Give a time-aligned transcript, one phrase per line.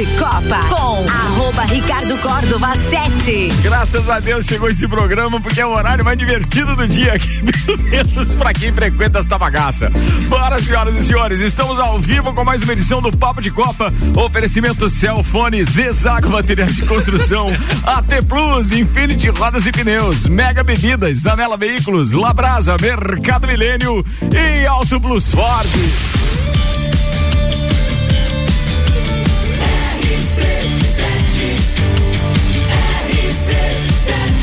[0.00, 3.50] de Copa com arroba Ricardo Córdova 7.
[3.60, 7.42] Graças a Deus chegou esse programa porque é o horário mais divertido do dia aqui,
[7.66, 9.92] pelo menos pra quem frequenta esta bagaça.
[10.26, 13.92] Bora, senhoras e senhores, estamos ao vivo com mais uma edição do Papo de Copa.
[14.16, 17.48] Oferecimento Celfone, Zezago Materiais de Construção,
[17.84, 24.98] AT Plus, Infinity Rodas e Pneus, Mega Bebidas, Zanela Veículos, Labrasa, Mercado Milênio e Auto
[24.98, 25.68] Plus Ford.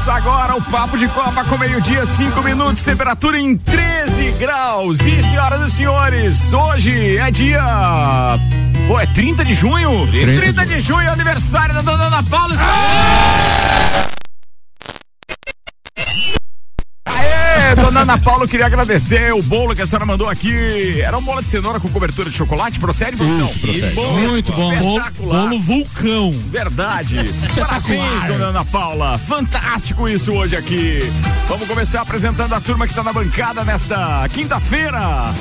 [0.00, 4.98] Começa agora o Papo de Copa com meio-dia, 5 minutos, temperatura em 13 graus.
[5.00, 7.62] E senhoras e senhores, hoje é dia.
[8.88, 10.10] Pô, é 30 de junho?
[10.10, 12.54] 30, de junho, aniversário da dona Ana Paula.
[12.58, 14.19] Aê,
[18.10, 21.00] Ana Paula, queria agradecer o bolo que a senhora mandou aqui.
[21.00, 23.46] Era um bolo de cenoura com cobertura de chocolate, procede, produção?
[23.46, 23.94] procede.
[23.94, 24.76] Bom, Muito bom.
[24.76, 25.42] Bolo, espetacular.
[25.42, 26.32] bolo vulcão.
[26.48, 27.18] Verdade.
[27.54, 29.16] Parabéns, dona Ana Paula.
[29.16, 30.98] Fantástico isso hoje aqui.
[31.46, 35.32] Vamos começar apresentando a turma que está na bancada nesta quinta-feira.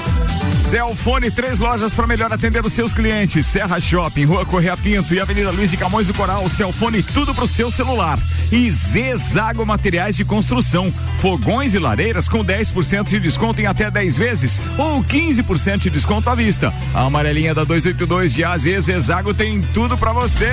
[0.53, 3.47] Celfone, três lojas para melhor atender os seus clientes.
[3.47, 6.47] Serra Shopping, Rua Correia Pinto e Avenida Luiz de Camões do Coral.
[6.47, 8.19] Celfone, tudo pro seu celular.
[8.51, 10.91] E Zezago Materiais de Construção.
[11.19, 16.29] Fogões e lareiras com 10% de desconto em até 10 vezes ou 15% de desconto
[16.29, 16.73] à vista.
[16.93, 20.51] A amarelinha da 282 de AZ Zezago tem tudo para você.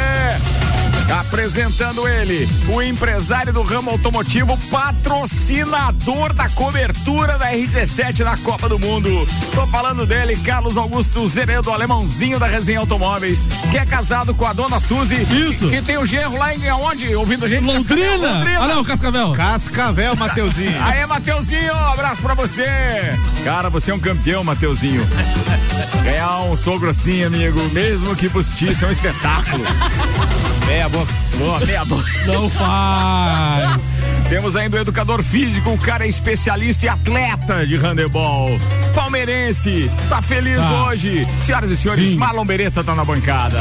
[1.11, 8.79] Apresentando ele, o empresário do ramo automotivo, patrocinador da cobertura da RC7 na Copa do
[8.79, 9.09] Mundo.
[9.55, 14.53] Tô falando dele, Carlos Augusto Zeredo, alemãozinho da Resenha Automóveis, que é casado com a
[14.53, 15.15] dona Suzy.
[15.15, 15.69] Isso.
[15.69, 17.15] Que tem o genro lá em onde?
[17.15, 17.67] Ouvindo a gente?
[17.67, 18.61] Cascavel, Londrina!
[18.61, 19.33] Olha lá o Cascavel.
[19.33, 20.83] Cascavel, Mateuzinho.
[20.83, 22.67] Aê, Mateuzinho, um abraço pra você.
[23.45, 25.07] Cara, você é um campeão, Mateuzinho.
[26.03, 29.65] Ganhar um sogro assim, amigo, mesmo que postiço, é um espetáculo.
[30.67, 31.13] Meia boca.
[31.37, 32.11] Boa, meia boca.
[32.27, 33.81] Não faz.
[34.29, 38.57] Temos ainda o educador físico, o cara é especialista e atleta de handebol.
[38.95, 40.85] Palmeirense, tá feliz Tá.
[40.87, 41.27] hoje.
[41.41, 42.17] Senhoras e senhores, Sim.
[42.17, 43.61] Marlon Beretta tá na bancada.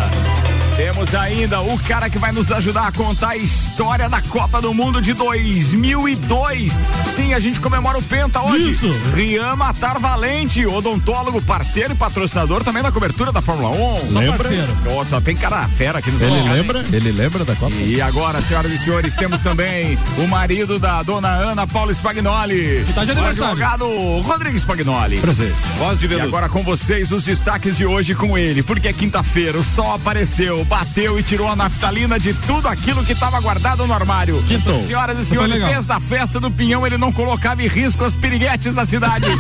[0.77, 4.73] Temos ainda o cara que vai nos ajudar a contar a história da Copa do
[4.73, 6.91] Mundo de 2002.
[7.15, 8.71] Sim, a gente comemora o Penta hoje.
[8.71, 8.91] Isso.
[9.13, 14.11] Rian Matar Valente, odontólogo, parceiro e patrocinador também da cobertura da Fórmula 1.
[14.11, 14.77] Só parceiro.
[14.93, 16.61] Nossa, tem cara fera aqui nos Ele bancada, hein?
[16.61, 16.85] lembra?
[16.91, 17.73] Ele lembra da Copa?
[17.77, 22.83] E agora, senhoras e senhores, temos também o marido da dona Ana Paula Spagnoli.
[22.85, 23.51] Que tá de o aniversário.
[23.63, 25.19] advogado Rodrigo Spagnoli.
[25.19, 25.53] Prazer.
[25.77, 26.27] Voz de E veludo.
[26.27, 30.64] agora com vocês os destaques de hoje com ele, porque é quinta-feira, o sol apareceu,
[30.65, 34.43] bateu e tirou a naftalina de tudo aquilo que estava guardado no armário.
[34.47, 34.79] Quintou.
[34.79, 38.75] Senhoras e senhores, desde a festa do Pinhão ele não colocava em risco as piriguetes
[38.75, 39.25] da cidade.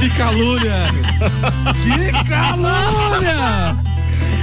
[0.00, 0.86] Que calúnia.
[1.82, 3.89] que calúnia.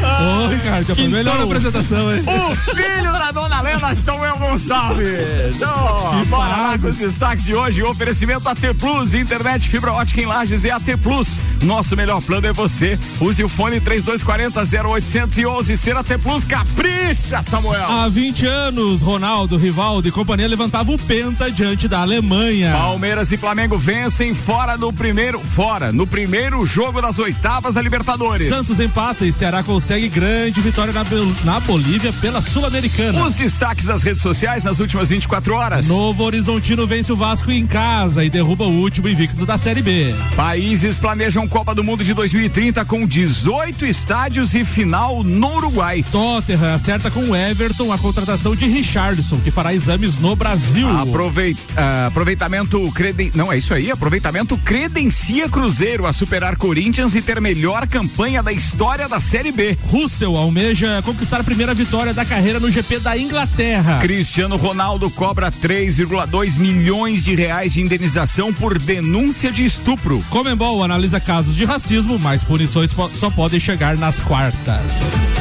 [0.03, 2.23] Ô, Ricardo, já foi melhor a apresentação, hein?
[2.27, 5.55] O filho da dona Lena, Samuel Gonçalves.
[5.55, 7.83] Então, bora lá com os destaques de hoje.
[7.83, 11.39] Oferecimento AT Plus, internet fibra ótica em Lages é AT Plus.
[11.63, 12.97] Nosso melhor plano é você.
[13.19, 15.77] Use o fone 3240 0811.
[15.77, 17.91] Ser AT Plus, capricha, Samuel.
[17.91, 22.71] Há 20 anos, Ronaldo, Rivaldo e companhia levantavam o penta diante da Alemanha.
[22.71, 28.49] Palmeiras e Flamengo vencem fora no primeiro, fora, no primeiro jogo das oitavas da Libertadores.
[28.49, 31.05] Santos empata e Ceará consegue grande vitória na,
[31.45, 33.23] na Bolívia pela Sul-Americana.
[33.23, 35.87] Os destaques das redes sociais nas últimas 24 horas.
[35.87, 40.13] Novo Horizontino vence o Vasco em casa e derruba o último invicto da Série B.
[40.35, 46.03] Países planejam Copa do Mundo de 2030 com 18 estádios e final no Uruguai.
[46.11, 50.89] Tottenham acerta com o Everton a contratação de Richardson, que fará exames no Brasil.
[50.97, 53.31] Aproveit, ah, aproveitamento creden...
[53.33, 58.51] não é isso aí, aproveitamento credencia Cruzeiro a superar Corinthians e ter melhor campanha da
[58.51, 59.76] história da Série B.
[59.89, 63.99] Russell almeja conquistar a primeira vitória da carreira no GP da Inglaterra.
[63.99, 70.23] Cristiano Ronaldo cobra 3,2 milhões de reais de indenização por denúncia de estupro.
[70.29, 74.81] Comembol analisa casos de racismo, mas punições só podem chegar nas quartas.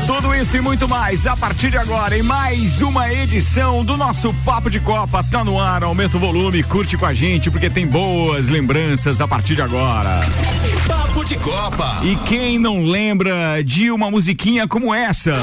[0.06, 4.32] Tudo isso e muito mais a partir de agora em mais uma edição do nosso
[4.44, 5.24] Papo de Copa.
[5.24, 9.26] Tá no ar, aumenta o volume, curte com a gente porque tem boas lembranças a
[9.26, 10.20] partir de agora.
[10.86, 12.00] Papo de Copa.
[12.02, 15.34] E quem não lembra de uma musiquinha como essa?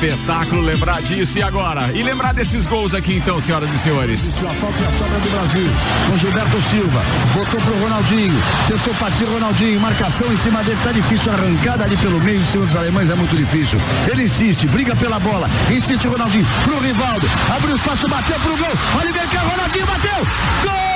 [0.00, 1.92] Espetáculo lembrar disso e agora.
[1.92, 4.42] E lembrar desses gols aqui então, senhoras e senhores.
[4.42, 5.66] A falta e a sobra do Brasil.
[6.08, 7.02] Com Gilberto Silva.
[7.34, 8.42] Botou pro Ronaldinho.
[8.66, 9.78] Tentou partir o Ronaldinho.
[9.78, 10.78] Marcação em cima dele.
[10.82, 11.30] Tá difícil.
[11.30, 13.78] Arrancada ali pelo meio em cima dos alemães é muito difícil.
[14.10, 15.50] Ele insiste, briga pela bola.
[15.70, 16.46] Insiste o Ronaldinho.
[16.64, 17.28] Pro Rivaldo.
[17.54, 18.72] Abriu espaço, bateu pro gol.
[19.00, 20.26] Oliver Kahn, Ronaldinho bateu.
[20.64, 20.89] Gol!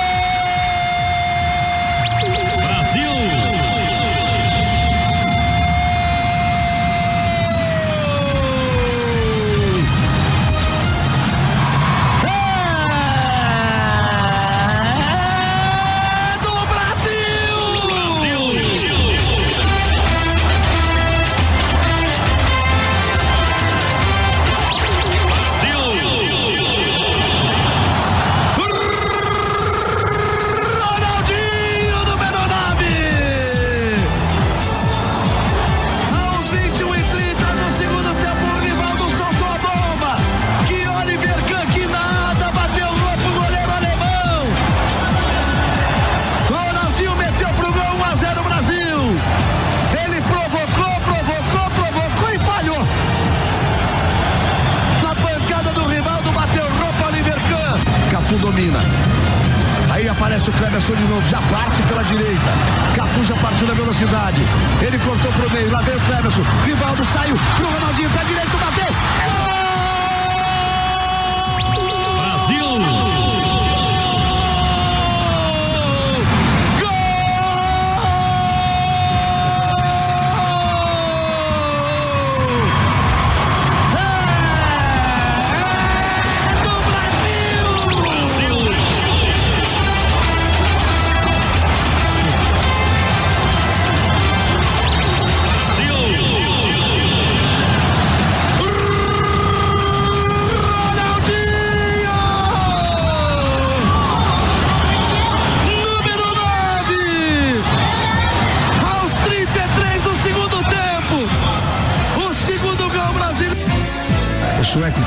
[60.75, 62.51] Cleberson de novo, já parte pela direita.
[62.95, 64.41] Cafu já partiu na velocidade.
[64.81, 66.41] Ele cortou pro meio, lá veio o Cleberson.
[66.65, 68.57] Rivaldo saiu pro Ronaldinho, pé direito,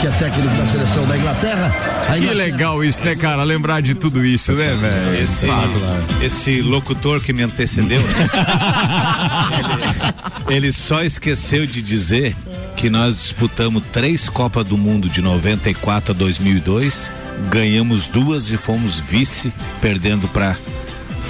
[0.01, 1.67] que é técnico da seleção da Inglaterra.
[1.67, 3.43] A Que Inglaterra- legal isso, né, cara?
[3.43, 5.15] Lembrar de tudo isso, né, velho?
[5.23, 5.47] Esse,
[6.23, 8.29] esse locutor que me antecedeu, né?
[10.49, 12.37] ele, ele só esqueceu de dizer
[12.77, 17.11] que nós disputamos três Copas do Mundo de 94 a 2002,
[17.51, 20.57] ganhamos duas e fomos vice, perdendo para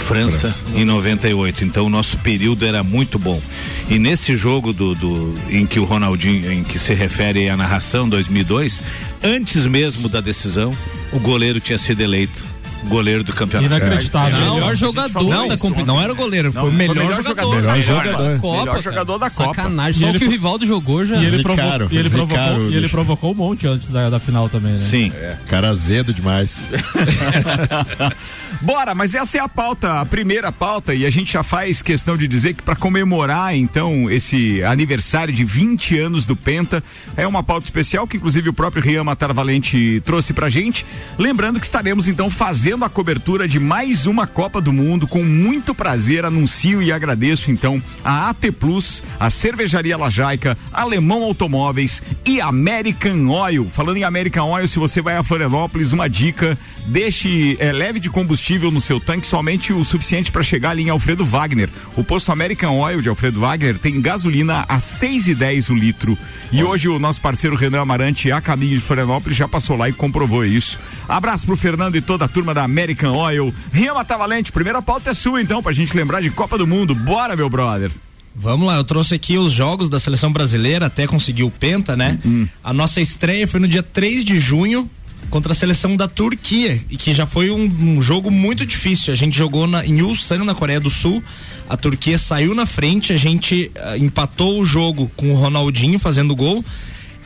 [0.09, 1.67] França, em 98.
[1.67, 3.43] Então o nosso período era muito bom.
[3.91, 8.09] E nesse jogo do, do em que o Ronaldinho, em que se refere à narração
[8.09, 8.81] 2002,
[9.23, 10.75] antes mesmo da decisão,
[11.13, 12.43] o goleiro tinha sido eleito
[12.87, 13.75] goleiro do campeonato.
[13.75, 14.39] Inacreditável.
[14.39, 15.95] Melhor falou jogador da isso competição.
[15.97, 17.57] Não era o goleiro, foi o melhor, jogador.
[17.57, 18.41] Melhor da jogador.
[18.41, 18.83] Copa, Melhor cara.
[18.83, 19.55] jogador da Copa.
[19.55, 20.13] Sacanagem.
[20.13, 21.17] Só que o Rivaldo jogou já.
[21.17, 24.19] E ele, provo- Zicaram, e ele provocou, e ele provocou um monte antes da, da
[24.21, 24.87] final também, né?
[24.89, 25.13] Sim.
[25.49, 26.69] Cara azedo demais.
[28.61, 32.17] Bora, mas essa é a pauta, a primeira pauta, e a gente já faz questão
[32.17, 36.83] de dizer que para comemorar então esse aniversário de 20 anos do Penta,
[37.17, 40.85] é uma pauta especial que inclusive o próprio Rian Matar Valente trouxe pra gente.
[41.19, 45.75] Lembrando que estaremos então fazendo a cobertura de mais uma Copa do Mundo com muito
[45.75, 53.27] prazer, anuncio e agradeço então a AT Plus, a Cervejaria Lajaica, Alemão Automóveis e American
[53.31, 53.69] Oil.
[53.69, 58.11] Falando em American Oil, se você vai a Florianópolis, uma dica, deixe é, leve de
[58.11, 61.71] combustível no seu tanque somente o suficiente para chegar ali em Alfredo Wagner.
[61.97, 66.17] O posto American Oil de Alfredo Wagner tem gasolina a seis e dez o litro.
[66.53, 69.93] E hoje o nosso parceiro Renan Amarante, a caminho de Florianópolis, já passou lá e
[69.93, 70.79] comprovou isso.
[71.09, 73.53] Abraço pro Fernando e toda a turma da American Oil.
[73.73, 76.95] Rian Matavalente, primeira pauta é sua então, pra gente lembrar de Copa do Mundo.
[76.95, 77.91] Bora, meu brother.
[78.35, 82.19] Vamos lá, eu trouxe aqui os jogos da seleção brasileira, até conseguir o Penta, né?
[82.63, 84.89] A nossa estreia foi no dia 3 de junho
[85.29, 89.13] contra a seleção da Turquia, e que já foi um, um jogo muito difícil.
[89.13, 91.23] A gente jogou na, em Ulsan, na Coreia do Sul.
[91.69, 96.35] A Turquia saiu na frente, a gente ah, empatou o jogo com o Ronaldinho fazendo
[96.35, 96.65] gol.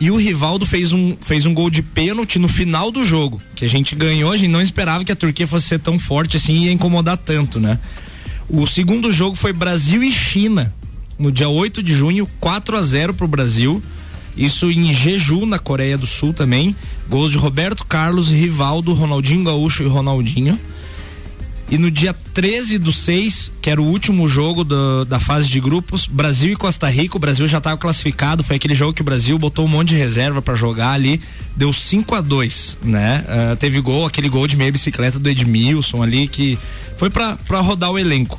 [0.01, 3.65] E o Rivaldo fez um, fez um gol de pênalti no final do jogo, que
[3.65, 6.55] a gente ganhou, a gente não esperava que a Turquia fosse ser tão forte assim
[6.55, 7.79] e ia incomodar tanto, né?
[8.49, 10.75] O segundo jogo foi Brasil e China,
[11.19, 13.83] no dia 8 de junho, 4 a 0 pro Brasil.
[14.37, 16.75] Isso em Jeju, na Coreia do Sul também.
[17.09, 20.59] Gols de Roberto Carlos, Rivaldo, Ronaldinho Gaúcho e Ronaldinho.
[21.73, 25.59] E no dia 13 do 6, que era o último jogo do- da fase de
[25.59, 29.05] grupos, Brasil e Costa Rica, o Brasil já estava classificado, foi aquele jogo que o
[29.05, 31.19] Brasil botou um monte de reserva para jogar ali,
[31.57, 33.25] deu 5 a 2 né?
[33.27, 36.59] Ah, teve gol, aquele gol de meia bicicleta do Edmilson ali, que
[36.99, 38.39] foi para rodar o elenco.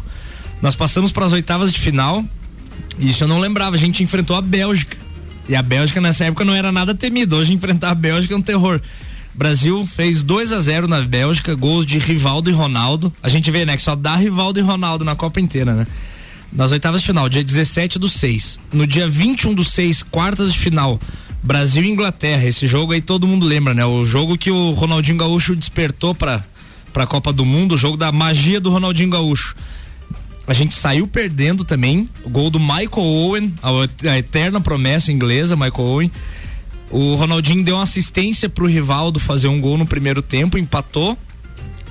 [0.61, 2.23] Nós passamos para as oitavas de final,
[2.99, 4.95] isso eu não lembrava, a gente enfrentou a Bélgica.
[5.49, 7.35] E a Bélgica nessa época não era nada temido.
[7.35, 8.79] Hoje enfrentar a Bélgica é um terror.
[9.33, 13.11] Brasil fez 2 a 0 na Bélgica, gols de Rivaldo e Ronaldo.
[13.21, 15.87] A gente vê, né, que só dá Rivaldo e Ronaldo na Copa inteira, né?
[16.51, 18.59] Nas oitavas de final, dia 17 do 6.
[18.71, 20.99] No dia 21 do 6, quartas de final,
[21.41, 22.45] Brasil e Inglaterra.
[22.45, 23.83] Esse jogo aí todo mundo lembra, né?
[23.83, 26.43] O jogo que o Ronaldinho Gaúcho despertou para
[26.93, 29.55] para a Copa do Mundo, o jogo da magia do Ronaldinho Gaúcho.
[30.45, 32.07] A gente saiu perdendo também.
[32.23, 33.69] O gol do Michael Owen, a,
[34.11, 36.11] a eterna promessa inglesa, Michael Owen.
[36.93, 41.17] O Ronaldinho deu uma assistência pro Rivaldo fazer um gol no primeiro tempo, empatou.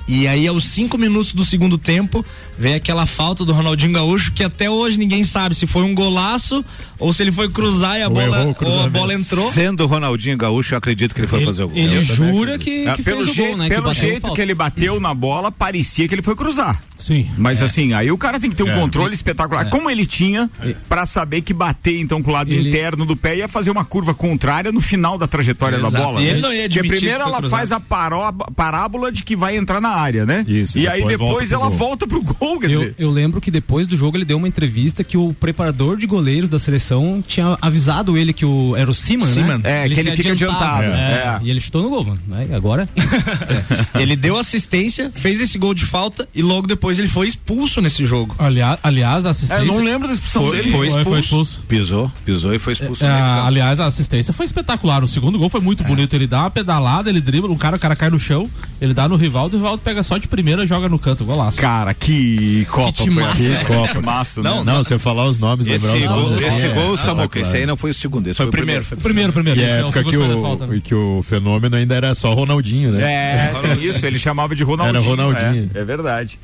[0.07, 2.25] E aí, aos cinco minutos do segundo tempo,
[2.57, 6.63] vem aquela falta do Ronaldinho Gaúcho, que até hoje ninguém sabe se foi um golaço
[6.99, 9.51] ou se ele foi cruzar e a, Ou bola, ou a bola entrou.
[9.53, 11.77] Sendo o Ronaldinho Gaúcho, eu acredito que ele foi Ele, fazer o gol.
[11.77, 13.69] ele Eu jura que, Ah, que pelo fez o jeito, gol, né?
[13.69, 14.35] pelo que jeito falta.
[14.35, 16.81] que ele bateu na bola, parecia que ele foi cruzar.
[17.05, 17.29] Sim.
[17.37, 17.65] Mas É.
[17.65, 19.69] assim, aí o cara tem que ter um controle espetacular.
[19.69, 20.49] Como ele tinha,
[20.87, 23.83] pra saber que bater então com o lado Ele- interno do pé ia fazer uma
[23.83, 26.21] curva contrária no final da trajetória da bola.
[26.21, 26.29] E né?
[26.31, 27.49] ele não ia Porque primeiro ela cruzado.
[27.49, 30.45] faz a paró- parábola de que vai entrar na área, né?
[30.47, 31.77] Isso, E aí depois depois volta ela gol.
[31.77, 32.95] volta pro gol, quer Eu, dizer.
[32.97, 36.49] eu lembro que depois do jogo ele deu uma entrevista que o preparador de goleiros
[36.49, 39.57] da seleção tinha avisado ele que o era o Siman, Seaman.
[39.59, 39.85] né?
[39.85, 40.83] É, que ele fica adiantado.
[40.83, 41.39] É, É.
[41.43, 42.19] E ele chutou no gol, mano.
[42.31, 42.87] Aí, agora
[43.99, 48.05] Ele deu assistência, fez esse gol de falta e logo depois ele foi expulso nesse
[48.05, 48.35] jogo.
[48.37, 50.71] aliás, aliás a É, assistência eu não lembro da expulsão Foi- dele.
[50.71, 51.51] foi Foi, foi expulso.
[51.53, 51.63] expulso.
[51.67, 53.03] Pisou, pisou e foi expulso.
[53.03, 53.47] É, campo.
[53.47, 55.03] aliás, a assistência foi espetacular.
[55.03, 56.13] O segundo gol foi muito bonito.
[56.15, 58.49] Ele dá uma pedalada, ele dribla, o cara, o cara cai no chão,
[58.81, 61.23] ele dá no Rivaldo, o Rivaldo pega só de primeira e joga no canto.
[61.25, 61.57] Golaço.
[61.57, 63.39] Cara, que Copa Que foi essa?
[63.43, 63.63] né?
[63.65, 64.01] Copa.
[64.01, 64.49] massa, né?
[64.49, 66.45] Não, não, se eu falar os nomes, Esse lembrar os gol, nomes.
[66.45, 68.51] esse assim, gol, é, Samuca, esse aí não foi o segundo, esse Foi foi, o
[68.51, 69.59] primeiro, foi Primeiro, primeiro.
[69.59, 70.81] E Esse é é o época que o, falta, né?
[70.83, 73.03] que o fenômeno ainda era só Ronaldinho, né?
[73.03, 74.97] É, isso, ele chamava de Ronaldinho.
[74.97, 75.69] Era Ronaldinho.
[75.73, 76.39] É, é verdade.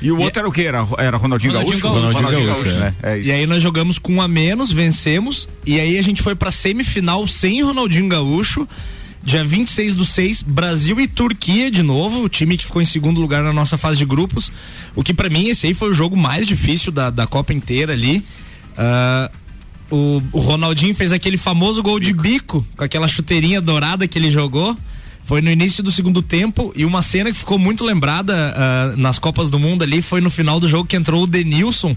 [0.00, 0.62] E o outro era o quê?
[0.62, 2.00] Era, era Ronaldinho, Ronaldinho Gaúcho?
[2.00, 2.18] Gaúcho.
[2.18, 2.94] Ronaldinho Gaúcho, né?
[3.02, 3.28] É isso.
[3.28, 5.48] E aí nós jogamos com um a menos, vencemos.
[5.64, 8.66] E aí a gente foi pra semifinal sem Ronaldinho Gaúcho.
[9.24, 13.20] Dia 26 do 6, Brasil e Turquia de novo, o time que ficou em segundo
[13.20, 14.50] lugar na nossa fase de grupos.
[14.96, 17.92] O que pra mim esse aí foi o jogo mais difícil da, da Copa inteira
[17.92, 18.24] ali.
[18.76, 19.30] Ah,
[19.92, 24.30] o, o Ronaldinho fez aquele famoso gol de bico, com aquela chuteirinha dourada que ele
[24.30, 24.76] jogou.
[25.24, 29.18] Foi no início do segundo tempo e uma cena que ficou muito lembrada ah, nas
[29.18, 31.96] Copas do Mundo ali foi no final do jogo que entrou o Denilson.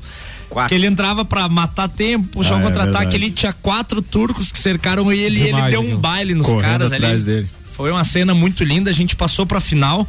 [0.50, 0.70] Quatro.
[0.70, 2.98] Que ele entrava pra matar tempo, puxar Ah, um é contra-ataque.
[3.05, 3.15] verdade.
[3.15, 6.62] ele tinha quatro turcos que cercaram ele e ele Demais, deu um baile nos Correndo
[6.62, 7.24] caras atrás ali.
[7.24, 7.50] dele.
[7.74, 8.89] Foi uma cena muito linda.
[8.89, 10.08] A gente passou pra final,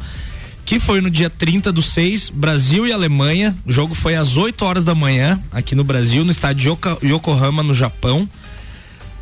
[0.63, 3.57] que foi no dia 30 do 6, Brasil e Alemanha.
[3.65, 7.73] O jogo foi às 8 horas da manhã, aqui no Brasil, no estádio Yokohama, no
[7.73, 8.29] Japão.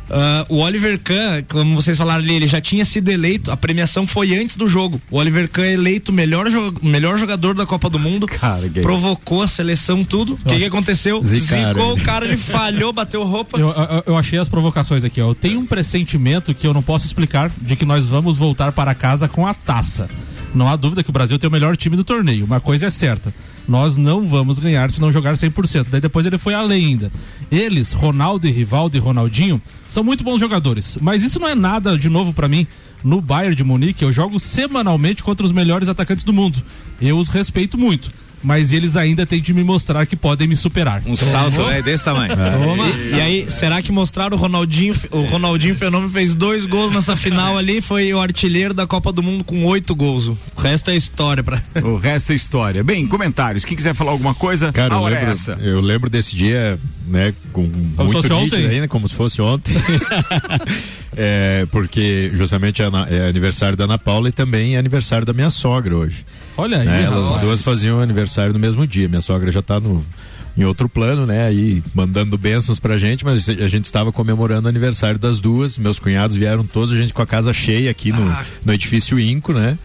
[0.08, 4.06] Ah, o Oliver Kahn, como vocês falaram ali, ele já tinha sido eleito, a premiação
[4.06, 5.00] foi antes do jogo.
[5.10, 8.26] O Oliver Kahn é eleito melhor, jo- melhor jogador da Copa do Mundo.
[8.26, 10.34] Cara, provocou a seleção, tudo.
[10.34, 11.22] O que, que aconteceu?
[11.24, 13.58] Zicaram Zicou o cara, ele falhou, bateu roupa.
[13.58, 15.30] Eu, eu, eu achei as provocações aqui, ó.
[15.30, 18.94] Eu tenho um pressentimento que eu não posso explicar de que nós vamos voltar para
[18.94, 20.08] casa com a taça.
[20.54, 22.44] Não há dúvida que o Brasil tem o melhor time do torneio.
[22.44, 23.34] Uma coisa é certa.
[23.68, 25.86] Nós não vamos ganhar se não jogar 100%.
[25.90, 27.10] Daí depois ele foi além ainda.
[27.50, 30.98] Eles, Ronaldo e Rivaldo e Ronaldinho, são muito bons jogadores.
[31.00, 32.66] Mas isso não é nada de novo para mim.
[33.02, 36.62] No Bayern de Munique, eu jogo semanalmente contra os melhores atacantes do mundo.
[37.00, 38.10] Eu os respeito muito.
[38.46, 41.02] Mas eles ainda têm de me mostrar que podem me superar.
[41.04, 42.32] Um salto é desse tamanho.
[42.86, 44.94] E, e aí, será que mostraram o Ronaldinho?
[45.10, 49.22] O Ronaldinho Fenômeno fez dois gols nessa final ali, foi o artilheiro da Copa do
[49.22, 50.28] Mundo com oito gols.
[50.28, 51.60] O resto é história pra.
[51.82, 52.84] O resto é história.
[52.84, 53.64] Bem, comentários.
[53.64, 55.52] Quem quiser falar alguma coisa, Cara, a eu hora é lembro, essa.
[55.54, 58.68] eu lembro desse dia, né, com Como se muito fosse nítido ontem?
[58.68, 59.74] ainda, como se fosse ontem.
[61.18, 65.48] É, porque justamente é, é aniversário da Ana Paula e também é aniversário da minha
[65.48, 66.26] sogra hoje.
[66.56, 67.04] Olha aí, né?
[67.04, 69.08] Elas duas faziam aniversário no mesmo dia.
[69.08, 70.04] Minha sogra já tá no
[70.56, 71.46] em outro plano, né?
[71.46, 75.76] Aí mandando bênçãos pra gente, mas a gente estava comemorando o aniversário das duas.
[75.76, 79.52] Meus cunhados vieram todos, a gente com a casa cheia aqui no, no edifício Inco,
[79.52, 79.78] né?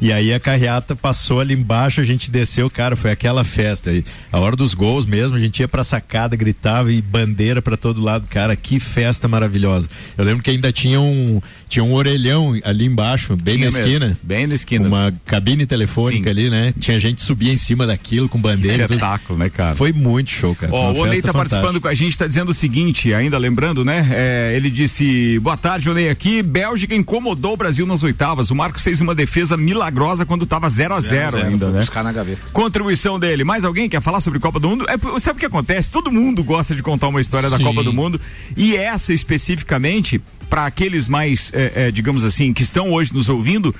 [0.00, 3.90] E aí a carreata passou ali embaixo, a gente desceu, cara, foi aquela festa.
[3.90, 7.76] E a hora dos gols mesmo, a gente ia pra sacada, gritava e bandeira pra
[7.76, 9.88] todo lado, cara, que festa maravilhosa.
[10.16, 13.92] Eu lembro que ainda tinha um tinha um orelhão ali embaixo, bem Tinha na mesmo,
[13.92, 14.18] esquina.
[14.22, 14.86] Bem na esquina.
[14.86, 16.30] Uma cabine telefônica Sim.
[16.30, 16.72] ali, né?
[16.78, 18.90] Tinha gente subia em cima daquilo com Que bandeiras.
[18.90, 19.74] espetáculo, né, cara?
[19.74, 20.72] Foi muito show, cara.
[20.72, 21.80] Ó, o Onei tá participando fantástica.
[21.80, 24.06] com a gente, está dizendo o seguinte, ainda lembrando, né?
[24.12, 26.42] É, ele disse: Boa tarde, Onei aqui.
[26.42, 28.50] Bélgica incomodou o Brasil nas oitavas.
[28.50, 29.85] O Marcos fez uma defesa milagrosa
[30.26, 31.80] quando tava 0 a 0 ainda, né?
[31.80, 32.40] buscar na gaveta.
[32.52, 33.44] Contribuição dele.
[33.44, 34.86] Mais alguém quer falar sobre Copa do Mundo?
[34.88, 35.90] É, sabe o que acontece?
[35.90, 37.64] Todo mundo gosta de contar uma história da Sim.
[37.64, 38.20] Copa do Mundo.
[38.56, 43.74] E essa especificamente, para aqueles mais, é, é, digamos assim, que estão hoje nos ouvindo,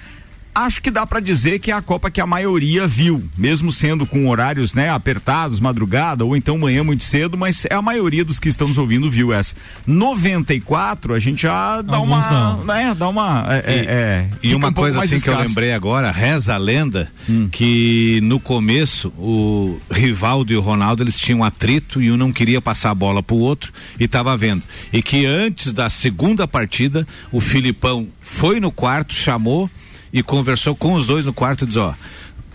[0.57, 4.07] acho que dá para dizer que é a Copa que a maioria viu, mesmo sendo
[4.07, 8.41] com horários, né, apertados, madrugada ou então manhã muito cedo, mas é a maioria dos
[8.41, 9.55] que estão nos ouvindo viu essa.
[9.87, 12.65] 94, a gente já dá Alguns uma, não.
[12.65, 15.49] né, dá uma é, E, é, é, e uma um coisa assim que eu escasso.
[15.49, 17.11] lembrei agora, reza a lenda
[17.53, 22.61] que no começo o Rivaldo e o Ronaldo eles tinham atrito e um não queria
[22.63, 24.63] passar a bola pro outro e estava vendo.
[24.93, 29.71] E que antes da segunda partida o Filipão foi no quarto, chamou
[30.17, 31.95] e conversou com os dois no quarto e diz, ó,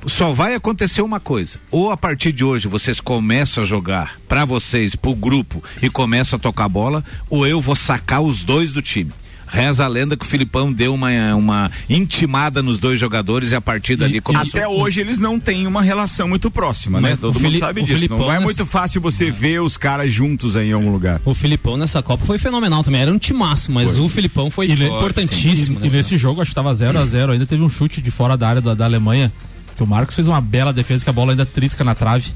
[0.07, 1.59] só vai acontecer uma coisa.
[1.69, 6.37] Ou a partir de hoje vocês começam a jogar pra vocês, pro grupo e começam
[6.37, 9.11] a tocar bola, ou eu vou sacar os dois do time.
[9.51, 13.61] Reza a lenda que o Filipão deu uma, uma intimada nos dois jogadores e a
[13.61, 14.49] partir dali começou.
[14.49, 17.09] Até hoje eles não têm uma relação muito próxima, né?
[17.11, 17.95] Mas Todo o mundo Fili- sabe o disso.
[17.97, 21.21] Filipão Não é nessa- muito fácil você ver os caras juntos aí em algum lugar.
[21.25, 23.01] O Filipão nessa Copa foi fenomenal também.
[23.01, 25.77] Era um timaço, mas o Filipão foi, importantíssimo.
[25.77, 28.09] E, nessa- nesse jogo, acho que tava 0 a 0 Ainda teve um chute de
[28.11, 29.31] fora da área da, da Alemanha.
[29.75, 32.31] Que o Marcos fez uma bela defesa, que a bola ainda trisca na trave.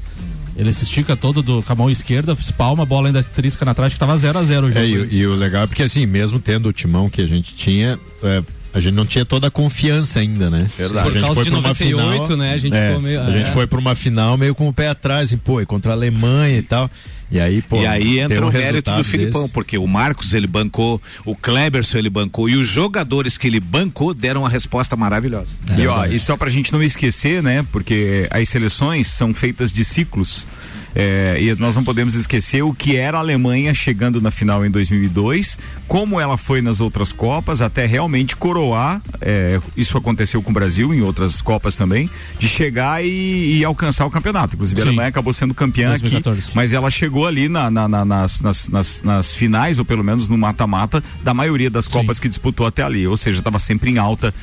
[0.56, 3.74] Ele se estica todo do, com a mão esquerda, espalma, a bola ainda trisca na
[3.74, 4.80] trave, que tava 0 a 0 o jogo.
[4.80, 7.26] É, e, o- e o legal é porque assim, mesmo tendo o timão que a
[7.26, 8.42] gente tinha, é,
[8.76, 10.68] a gente não tinha toda a confiança ainda, né?
[10.76, 11.08] Verdade.
[11.08, 12.52] A gente Por causa foi de pra uma 98, final, né?
[12.52, 13.52] A gente é, ficou meio- A gente é.
[13.52, 16.58] foi pra uma final meio com o pé atrás, assim, pô, e contra a Alemanha
[16.58, 16.90] e tal.
[17.28, 17.80] E aí, pô.
[17.82, 19.52] e aí entra um o mérito do Filipão, desse.
[19.52, 24.14] porque o Marcos ele bancou, o Kleberson ele bancou e os jogadores que ele bancou
[24.14, 25.56] deram uma resposta maravilhosa.
[25.76, 27.66] E ó, e só pra gente não esquecer, né?
[27.72, 30.46] Porque as seleções são feitas de ciclos.
[30.94, 34.70] é, e nós não podemos esquecer o que era a Alemanha chegando na final em
[34.70, 39.00] 2002, como ela foi nas outras Copas, até realmente coroar.
[39.20, 44.04] É, isso aconteceu com o Brasil em outras Copas também, de chegar e, e alcançar
[44.06, 44.54] o campeonato.
[44.54, 44.86] Inclusive, Sim.
[44.86, 46.40] a Alemanha acabou sendo campeã 2014.
[46.40, 50.02] aqui, mas ela chegou ali na, na, na, nas, nas, nas, nas, finais, ou pelo
[50.02, 52.22] menos no mata-mata, da maioria das Copas Sim.
[52.22, 53.06] que disputou até ali.
[53.06, 54.34] Ou seja, estava sempre em alta.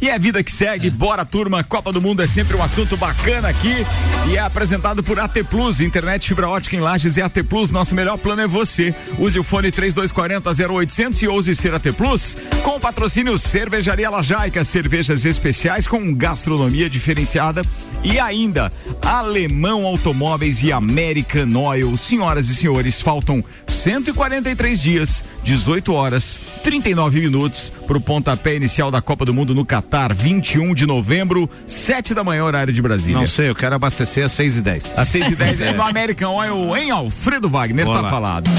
[0.00, 0.88] E é a vida que segue.
[0.88, 0.90] É.
[0.90, 1.62] Bora, turma.
[1.64, 3.86] Copa do Mundo é sempre um assunto bacana aqui.
[4.28, 7.70] E é apresentado por AT Plus, internet fibra ótica em Lages e AT Plus.
[7.70, 8.94] Nosso melhor plano é você.
[9.18, 16.14] Use o fone 3240 08 811 CRT Plus, com patrocínio Cervejaria Lajaica, cervejas especiais com
[16.14, 17.62] gastronomia diferenciada
[18.04, 21.96] e ainda Alemão Automóveis e American Oil.
[21.96, 29.00] Senhoras e senhores, faltam 143 dias, 18 horas, 39 minutos para o pontapé inicial da
[29.00, 33.18] Copa do Mundo no Catar, 21 de novembro, 7 da manhã, horário de Brasília.
[33.18, 35.72] Não sei, eu quero abastecer às 6 e 10 Às 6 e 10 é.
[35.72, 38.02] no American Oil em Alfredo Wagner, Olá.
[38.02, 38.50] tá falado.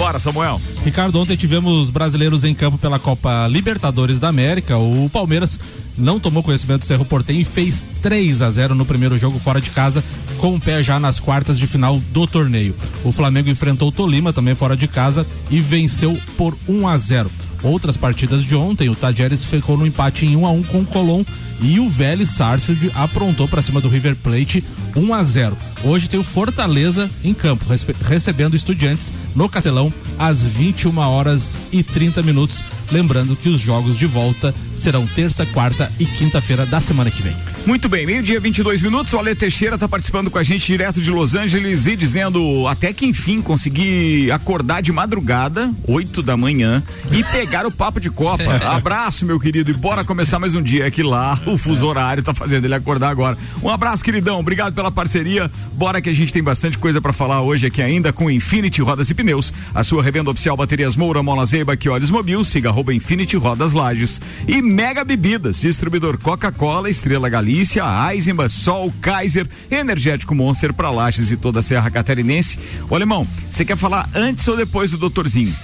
[0.00, 0.58] Bora, Samuel.
[0.82, 4.78] Ricardo, ontem tivemos brasileiros em campo pela Copa Libertadores da América.
[4.78, 5.60] O Palmeiras
[5.94, 9.60] não tomou conhecimento do Cerro Porteño e fez 3 a 0 no primeiro jogo fora
[9.60, 10.02] de casa,
[10.38, 12.74] com o pé já nas quartas de final do torneio.
[13.04, 17.30] O Flamengo enfrentou o Tolima também fora de casa e venceu por 1 a 0.
[17.62, 21.26] Outras partidas de ontem, o Tajeres ficou no empate em 1 a 1 com o
[21.62, 24.64] e o Vélez Sarsfield aprontou para cima do River Plate
[24.96, 25.56] 1 a 0.
[25.84, 27.66] Hoje tem o Fortaleza em campo,
[28.02, 32.64] recebendo estudiantes no Catelão às 21 horas e 30 minutos.
[32.90, 37.36] Lembrando que os jogos de volta serão terça, quarta e quinta-feira da semana que vem.
[37.66, 39.12] Muito bem, meio-dia, 22 minutos.
[39.12, 42.92] O Ale Teixeira tá participando com a gente direto de Los Angeles e dizendo até
[42.92, 48.56] que enfim consegui acordar de madrugada, 8 da manhã, e pegar o papo de Copa.
[48.64, 50.86] Abraço, meu querido, e bora começar mais um dia.
[50.86, 53.36] É que lá o fuso horário tá fazendo ele acordar agora.
[53.62, 54.40] Um abraço, queridão.
[54.40, 55.50] Obrigado pela parceria.
[55.72, 59.10] Bora que a gente tem bastante coisa para falar hoje aqui ainda com Infinity Rodas
[59.10, 62.94] e Pneus, a sua revenda oficial Baterias Moura, Mola Zeiba, que olhos mobil, siga arroba
[62.94, 67.82] Infinity Rodas Lages e Mega Bebidas, distribuidor Coca-Cola, Estrela Galícia,
[68.12, 72.56] Eisenbach, Sol, Kaiser, Energético Monster para Lages e toda a Serra Catarinense.
[72.88, 75.52] Ô Alemão, você quer falar antes ou depois do doutorzinho?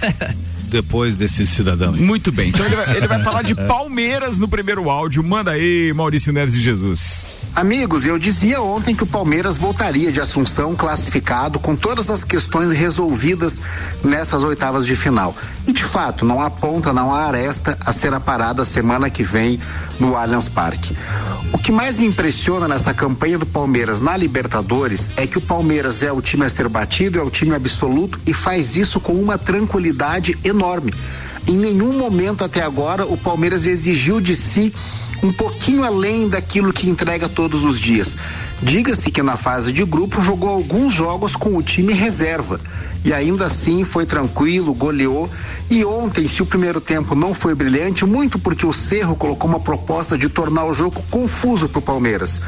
[0.67, 1.93] Depois desse cidadão.
[1.93, 2.01] aí.
[2.01, 5.23] Muito bem, então ele vai, ele vai falar de Palmeiras no primeiro áudio.
[5.23, 7.25] Manda aí, Maurício Neves de Jesus.
[7.57, 12.71] Amigos, eu dizia ontem que o Palmeiras voltaria de Assunção classificado com todas as questões
[12.71, 13.59] resolvidas
[14.03, 15.35] nessas oitavas de final.
[15.65, 19.59] E de fato, não há ponta, não há aresta a ser aparada semana que vem
[19.99, 20.95] no Allianz Parque.
[21.51, 26.03] O que mais me impressiona nessa campanha do Palmeiras na Libertadores é que o Palmeiras
[26.03, 29.35] é o time a ser batido, é o time absoluto e faz isso com uma
[29.35, 30.93] tranquilidade enorme.
[31.47, 34.71] Em nenhum momento até agora o Palmeiras exigiu de si
[35.23, 38.15] um pouquinho além daquilo que entrega todos os dias.
[38.61, 42.59] Diga-se que na fase de grupo jogou alguns jogos com o time reserva
[43.07, 45.29] e ainda assim foi tranquilo, goleou.
[45.69, 49.59] E ontem, se o primeiro tempo não foi brilhante, muito porque o Cerro colocou uma
[49.59, 52.41] proposta de tornar o jogo confuso para o Palmeiras.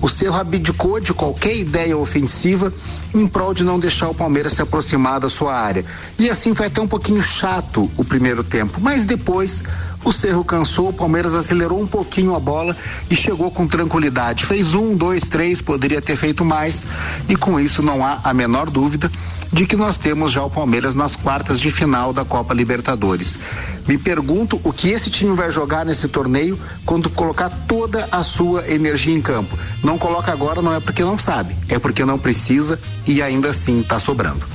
[0.00, 2.72] O Cerro abdicou de qualquer ideia ofensiva
[3.14, 5.84] em prol de não deixar o Palmeiras se aproximar da sua área.
[6.18, 9.64] E assim foi até um pouquinho chato o primeiro tempo, mas depois
[10.06, 12.76] O Cerro cansou, o Palmeiras acelerou um pouquinho a bola
[13.10, 14.46] e chegou com tranquilidade.
[14.46, 16.86] Fez um, dois, três, poderia ter feito mais
[17.28, 19.10] e com isso não há a menor dúvida
[19.52, 23.40] de que nós temos já o Palmeiras nas quartas de final da Copa Libertadores.
[23.84, 28.64] Me pergunto o que esse time vai jogar nesse torneio quando colocar toda a sua
[28.68, 29.58] energia em campo.
[29.82, 33.80] Não coloca agora não é porque não sabe, é porque não precisa e ainda assim
[33.80, 34.46] está sobrando.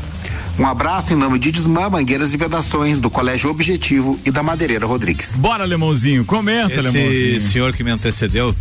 [0.59, 4.85] Um abraço em nome de Desmã, Mangueiras e Vedações, do Colégio Objetivo e da Madeireira
[4.85, 5.37] Rodrigues.
[5.37, 7.41] Bora, Lemãozinho, comenta, Esse Lemãozinho.
[7.41, 8.55] senhor que me antecedeu,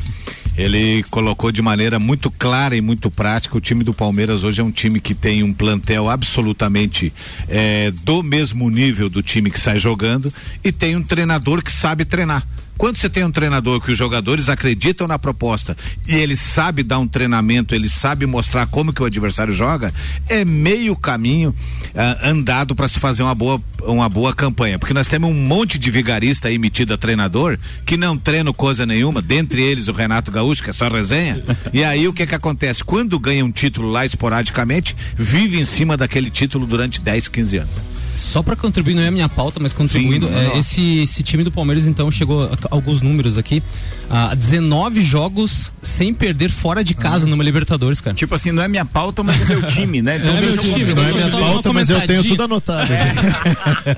[0.57, 3.57] ele colocou de maneira muito clara e muito prática.
[3.57, 7.13] O time do Palmeiras hoje é um time que tem um plantel absolutamente
[7.49, 10.33] eh, do mesmo nível do time que sai jogando
[10.65, 12.47] e tem um treinador que sabe treinar.
[12.81, 15.77] Quando você tem um treinador que os jogadores acreditam na proposta
[16.09, 19.93] e ele sabe dar um treinamento, ele sabe mostrar como que o adversário joga,
[20.27, 21.55] é meio caminho
[21.95, 24.79] ah, andado para se fazer uma boa, uma boa campanha.
[24.79, 28.87] Porque nós temos um monte de vigarista aí metido a treinador que não treina coisa
[28.87, 31.45] nenhuma, dentre eles o Renato Gaúcho, que é só resenha.
[31.75, 32.83] e aí o que que acontece?
[32.83, 37.91] Quando ganha um título lá esporadicamente, vive em cima daquele título durante 10, 15 anos.
[38.21, 41.43] Só pra contribuir, não é a minha pauta, mas contribuindo, Sim, é, esse, esse time
[41.43, 43.63] do Palmeiras, então, chegou a, alguns números aqui.
[44.09, 48.15] A 19 jogos sem perder fora de casa numa Libertadores, cara.
[48.15, 50.19] Tipo assim, não é minha pauta, mas é meu time, né?
[50.21, 50.95] Então É meu time.
[50.95, 52.91] Não é minha pauta, mas eu tenho tudo anotado.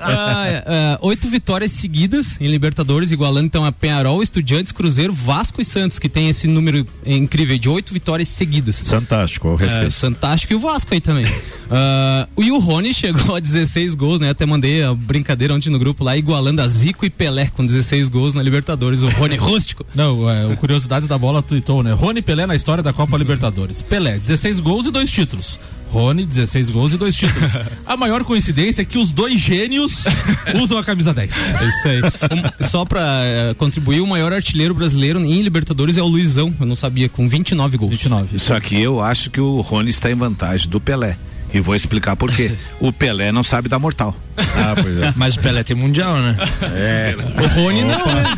[0.01, 5.61] Ah, é, é, oito vitórias seguidas em Libertadores, igualando então a Penharol, Estudiantes, Cruzeiro, Vasco
[5.61, 8.81] e Santos, que tem esse número incrível de oito vitórias seguidas.
[8.87, 9.87] Fantástico, ao É, respeito.
[9.89, 11.25] o Fantástico e o Vasco aí também.
[11.75, 14.29] Ah, e o Rony chegou a 16 gols, né?
[14.29, 18.09] Até mandei a brincadeira ontem no grupo lá, igualando a Zico e Pelé com 16
[18.09, 19.01] gols na Libertadores.
[19.01, 19.85] O Rony rústico.
[19.93, 21.93] Não, é, o Curiosidades da Bola tweetou, né?
[21.93, 23.81] Rony Pelé na história da Copa Libertadores.
[23.81, 25.59] Pelé, 16 gols e dois títulos.
[25.89, 27.51] Rony, 16 gols e dois títulos.
[27.85, 30.03] A maior coincidência é que os dois gênios
[30.59, 31.31] usam a camisa 10.
[31.61, 32.01] É isso aí.
[32.01, 36.51] Um- só pra eh, contribuir, o maior artilheiro brasileiro em Libertadores é o Luizão.
[36.59, 37.91] Eu não sabia, com 29 gols.
[37.91, 38.39] 29.
[38.39, 41.15] Só que eu acho que o Rony está em vantagem do Pelé.
[41.53, 42.51] E vou explicar por quê.
[42.79, 44.15] o Pelé não sabe dar mortal.
[44.37, 45.13] Ah, pois é.
[45.15, 46.35] Mas o Pelé tem mundial, né?
[47.37, 48.37] O Rony não, né?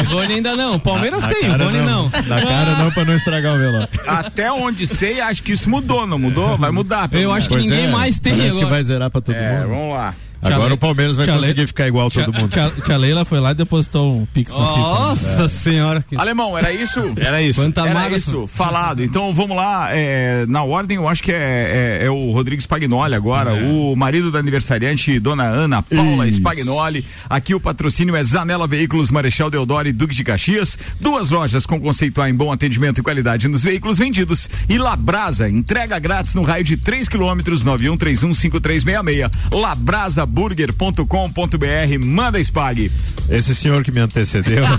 [0.00, 0.74] O Rony ainda não.
[0.74, 2.10] O Palmeiras Na tem, o Rony não.
[2.26, 3.88] Na cara não, pra não estragar o velório.
[4.06, 6.56] Até onde sei, acho que isso mudou, não mudou?
[6.56, 7.08] Vai mudar.
[7.12, 7.70] Eu acho que menos.
[7.70, 8.74] ninguém mais tem Parece que agora.
[8.74, 9.68] vai zerar pra todo É, mundo.
[9.68, 10.14] vamos lá.
[10.54, 12.48] Agora o Palmeiras vai Tia conseguir Le- ficar igual todo mundo.
[12.50, 14.78] Tia, tia Leila foi lá e depositou um pix na FIFA.
[14.78, 16.04] Nossa senhora.
[16.08, 17.00] que- Alemão, era isso?
[17.16, 17.60] Era isso.
[17.60, 19.02] Quanta Era isso, falado.
[19.02, 23.14] Então vamos lá, é, na ordem, eu acho que é, é- é o Rodrigues Spagnoli
[23.14, 27.04] agora, o marido da aniversariante, dona Ana Paula Spagnoli.
[27.28, 30.78] Aqui o patrocínio é Zanela Veículos, Marechal Deodoro e Duque de Caxias.
[31.00, 34.48] Duas lojas com conceito A em bom atendimento e qualidade nos veículos vendidos.
[34.68, 39.30] E Labrasa, entrega grátis no raio de 3 quilômetros, 91315366.
[40.36, 42.90] Labrasaburger.com.br, manda Spag.
[43.28, 44.64] Esse senhor que me antecedeu,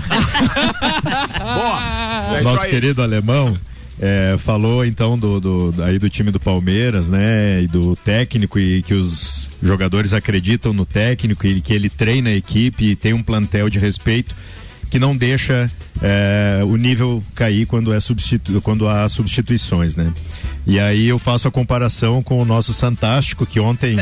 [1.38, 2.36] Boa.
[2.38, 3.58] É nosso querido alemão,
[4.00, 7.62] é, falou então do, do- aí do time do Palmeiras, né?
[7.62, 12.34] E do técnico e que os jogadores acreditam no técnico e que ele treina a
[12.34, 14.34] equipe e tem um plantel de respeito
[14.90, 15.70] que não deixa
[16.02, 20.12] é, o nível cair quando é substitu quando há substituições, né?
[20.66, 23.96] E aí eu faço a comparação com o nosso Santástico que ontem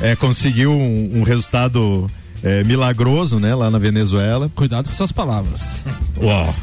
[0.00, 2.10] é, conseguiu um, um resultado
[2.42, 3.54] é, milagroso, né?
[3.54, 4.50] Lá na Venezuela.
[4.54, 5.84] Cuidado com suas palavras.
[6.20, 6.54] Uau.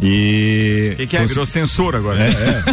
[0.00, 1.26] E O que, que é?
[1.26, 2.22] Virou censor agora.
[2.22, 2.64] é, é.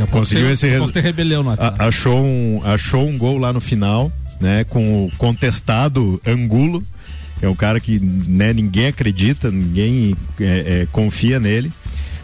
[0.00, 1.76] Não, Conseguiu tem- esse daqui a resu- pouco tem rebelião no WhatsApp.
[1.80, 4.64] Achou um achou um gol lá no final, né?
[4.64, 6.82] Com o contestado Angulo,
[7.40, 10.44] é um cara que né, ninguém acredita, ninguém é,
[10.82, 11.72] é, confia nele.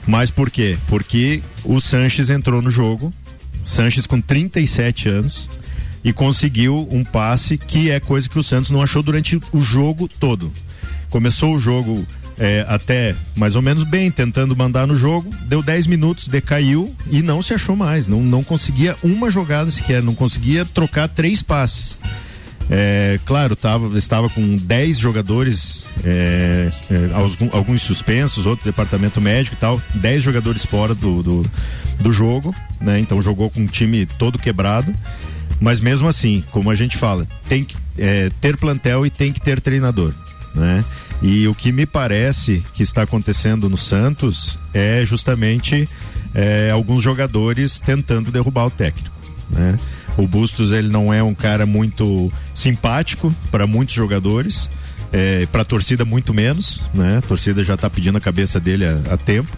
[0.07, 0.77] Mas por quê?
[0.87, 3.13] Porque o Sanches entrou no jogo,
[3.65, 5.49] Sanches com 37 anos
[6.05, 10.07] e conseguiu um passe que é coisa que o Santos não achou durante o jogo
[10.07, 10.53] todo.
[11.09, 12.05] Começou o jogo
[12.39, 17.23] é, até mais ou menos bem, tentando mandar no jogo, deu 10 minutos, decaiu e
[17.23, 18.09] não se achou mais.
[18.09, 21.99] Não, não conseguia uma jogada sequer, não conseguia trocar três passes.
[22.71, 29.57] É, claro, tava, estava com 10 jogadores, é, é, alguns, alguns suspensos, outro departamento médico
[29.57, 31.47] e tal, 10 jogadores fora do, do,
[32.01, 32.99] do jogo, né?
[32.99, 34.95] Então jogou com um time todo quebrado.
[35.61, 39.41] Mas mesmo assim, como a gente fala, tem que é, ter plantel e tem que
[39.41, 40.13] ter treinador.
[40.55, 40.85] Né?
[41.23, 45.89] E o que me parece que está acontecendo no Santos é justamente
[46.35, 49.15] é, alguns jogadores tentando derrubar o técnico.
[49.51, 49.79] Né?
[50.17, 54.71] O Bustos ele não é um cara muito simpático para muitos jogadores,
[55.13, 57.19] é, para a torcida muito menos, né?
[57.19, 59.51] A torcida já está pedindo a cabeça dele há, há tempo.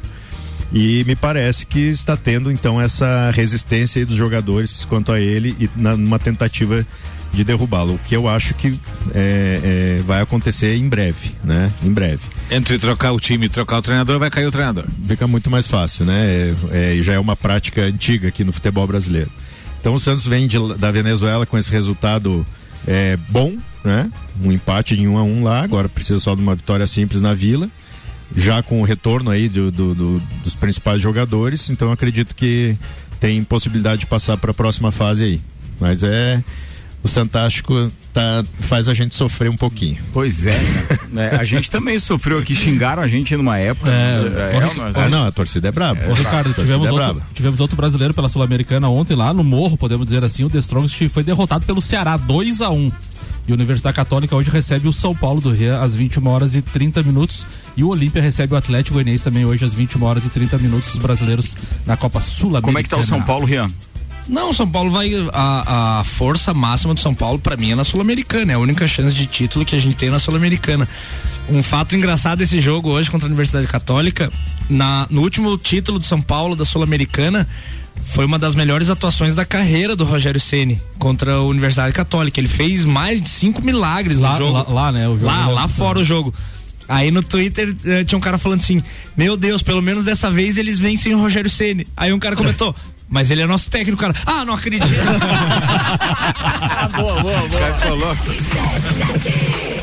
[0.73, 5.71] E me parece que está tendo então essa resistência dos jogadores quanto a ele e
[5.77, 6.85] na, numa tentativa
[7.33, 7.95] de derrubá-lo.
[7.95, 8.79] O que eu acho que
[9.15, 11.71] é, é, vai acontecer em breve, né?
[11.83, 12.23] Em breve.
[12.51, 14.85] Entre trocar o time e trocar o treinador, vai cair o treinador.
[15.07, 16.55] Fica muito mais fácil, né?
[16.73, 19.31] É, é, já é uma prática antiga aqui no futebol brasileiro.
[19.87, 22.45] Então o Santos vem de, da Venezuela com esse resultado
[22.89, 24.11] é, bom, né?
[24.43, 27.33] Um empate em um a um lá, agora precisa só de uma vitória simples na
[27.33, 27.71] Vila,
[28.35, 32.77] já com o retorno aí do, do, do, dos principais jogadores, então acredito que
[33.21, 35.41] tem possibilidade de passar para a próxima fase aí.
[35.79, 36.43] Mas é
[37.03, 39.97] o Santástico tá, faz a gente sofrer um pouquinho.
[40.13, 40.59] Pois é,
[41.13, 41.31] né?
[41.39, 43.91] a gente também sofreu aqui, xingaram a gente numa época.
[43.91, 46.01] É, é, é, não, a torcida é braba.
[46.09, 47.27] Ô, Ricardo, tivemos, é outro, braba.
[47.35, 51.09] tivemos outro brasileiro pela Sul-Americana ontem lá no Morro, podemos dizer assim, o The Strongest
[51.09, 52.93] foi derrotado pelo Ceará 2 a 1
[53.49, 56.63] e a Universidade Católica hoje recebe o São Paulo do Rio às 21 horas e
[56.63, 57.47] 30 minutos.
[57.77, 60.95] E o Olímpia recebe o Atlético Goianiense também hoje às 21 horas e 30 minutos.
[60.95, 61.57] Os brasileiros
[61.87, 62.63] na Copa Sul-Americana.
[62.63, 63.71] Como é que tá o São Paulo, Rian?
[64.29, 65.11] Não, São Paulo vai.
[65.33, 68.53] A, a força máxima do São Paulo, para mim, é na Sul-Americana.
[68.53, 70.89] É a única chance de título que a gente tem na Sul-Americana.
[71.49, 74.33] Um fato engraçado desse jogo hoje contra a Universidade Católica,
[74.69, 77.47] na, no último título do São Paulo da Sul-Americana,
[78.05, 82.41] foi uma das melhores atuações da carreira do Rogério Ceni contra a Universidade Católica.
[82.41, 84.53] Ele fez mais de cinco milagres Lá- no jogo.
[84.53, 86.35] lá- lá, né, o jogo lá, lá- lá fora o jogo.
[86.89, 88.81] Aí no Twitter eh, tinha um cara falando assim:
[89.17, 91.87] Meu Deus, pelo menos dessa vez eles vencem o Rogério Ceni.
[91.97, 92.75] Aí um cara comentou.
[93.09, 94.15] Mas ele é nosso técnico, cara.
[94.27, 94.87] Ah, não acredito.
[96.97, 98.17] boa, boa, boa.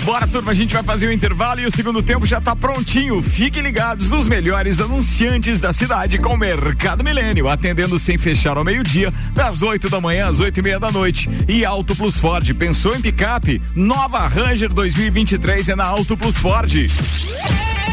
[0.04, 3.22] Bora, turma, a gente vai fazer o intervalo e o segundo tempo já tá prontinho.
[3.22, 8.66] Fiquem ligados nos melhores anunciantes da cidade com o Mercado Milênio, atendendo sem fechar ao
[8.66, 11.30] meio-dia, das 8 da manhã às 8 e meia da noite.
[11.48, 13.62] E Auto Plus Ford, pensou em picape?
[13.74, 16.70] Nova Ranger 2023 é na Auto Plus Ford.
[16.70, 17.93] Se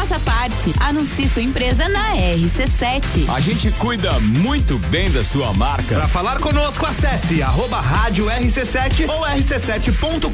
[0.00, 0.74] Faça parte.
[0.80, 3.28] Anuncie sua empresa na RC7.
[3.28, 5.94] A gente cuida muito bem da sua marca.
[5.94, 10.30] Para falar conosco, acesse arroba rádio RC7 ou rc7.com.br.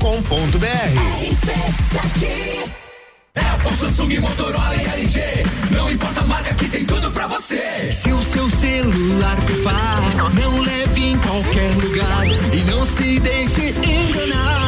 [3.34, 5.20] Apple, Samsung, Motorola e LG.
[5.72, 7.90] Não importa a marca que tem tudo pra você.
[7.90, 10.00] Se o seu celular pifar,
[10.32, 12.24] não leve em qualquer lugar
[12.54, 14.66] e não se deixe enganar.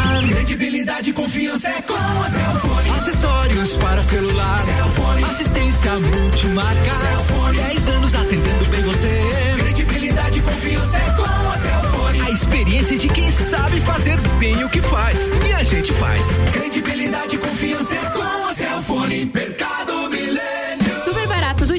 [0.98, 2.90] Credibilidade e confiança é com a Cellfone.
[2.90, 5.24] Acessórios para celular, Cellfone.
[5.24, 7.56] assistência multimarca, Cellfone.
[7.56, 9.22] 10 anos atendendo bem você.
[9.58, 12.20] Credibilidade e confiança é com a Cellfone.
[12.20, 16.24] A experiência de quem sabe fazer bem o que faz e a gente faz.
[16.52, 19.26] Credibilidade e confiança é com a Cellfone.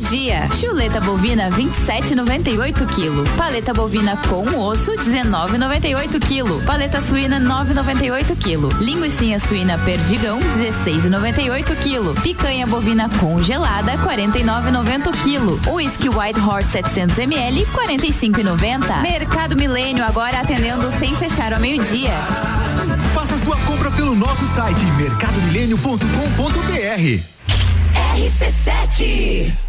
[0.09, 0.49] Dia.
[0.59, 3.23] Chuleta bovina 27,98 kg.
[3.37, 6.65] Paleta bovina com osso 19,98 kg.
[6.65, 8.67] Paleta suína 9,98 kg.
[8.79, 12.19] Linguiça suína perdigão 16,98 kg.
[12.21, 15.59] Picanha bovina congelada 49,90 kg.
[15.71, 19.01] Whisky White Horse 700 ml 45,90.
[19.01, 22.13] Mercado Milênio agora atendendo sem fechar ao meio-dia.
[23.13, 27.21] Faça sua compra pelo nosso site mercadomilênio.com.br.
[28.15, 29.68] RC7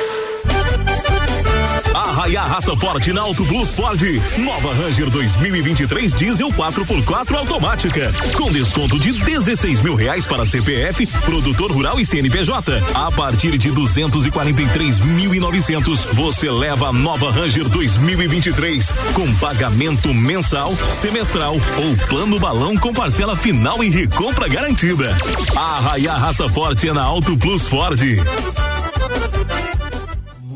[2.11, 4.01] Arraia Raça Forte na Auto Plus Ford.
[4.37, 8.11] Nova Ranger 2023 Diesel 4x4 automática.
[8.35, 12.83] Com desconto de 16 mil reais para CPF, produtor rural e CNPJ.
[12.93, 21.95] A partir de 243.900, você leva a nova Ranger 2023 com pagamento mensal, semestral ou
[22.09, 25.15] plano balão com parcela final e recompra garantida.
[25.55, 28.01] Arraia Raça Forte é na Auto Plus Ford.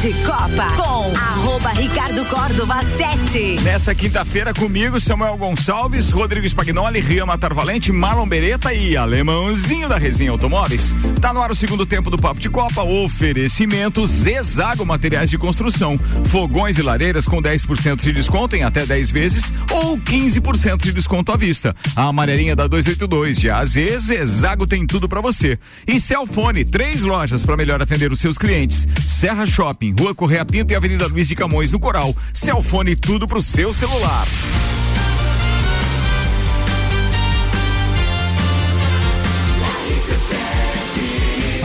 [0.00, 3.60] De Copa com arroba Ricardo Córdova 7.
[3.62, 9.98] Nessa quinta-feira comigo, Samuel Gonçalves, Rodrigo Spagnoli, Rian Matar Valente, Marlon Beretta e Alemãozinho da
[9.98, 10.96] Resenha Automóveis.
[11.20, 15.98] Tá no ar o segundo tempo do Papo de Copa, oferecimento Zezago Materiais de Construção,
[16.30, 21.30] fogões e lareiras com 10% de desconto em até 10 vezes ou 15% de desconto
[21.30, 21.76] à vista.
[21.94, 25.58] A amarelinha da 282 de AZ, Zezago tem tudo para você.
[25.86, 28.88] E Celfone, três lojas para melhor atender os seus clientes.
[29.06, 32.14] Serra Shopping, Rua Correia Pinto e Avenida Luiz de Camões, no Coral.
[32.32, 34.26] Celfone, tudo pro seu celular.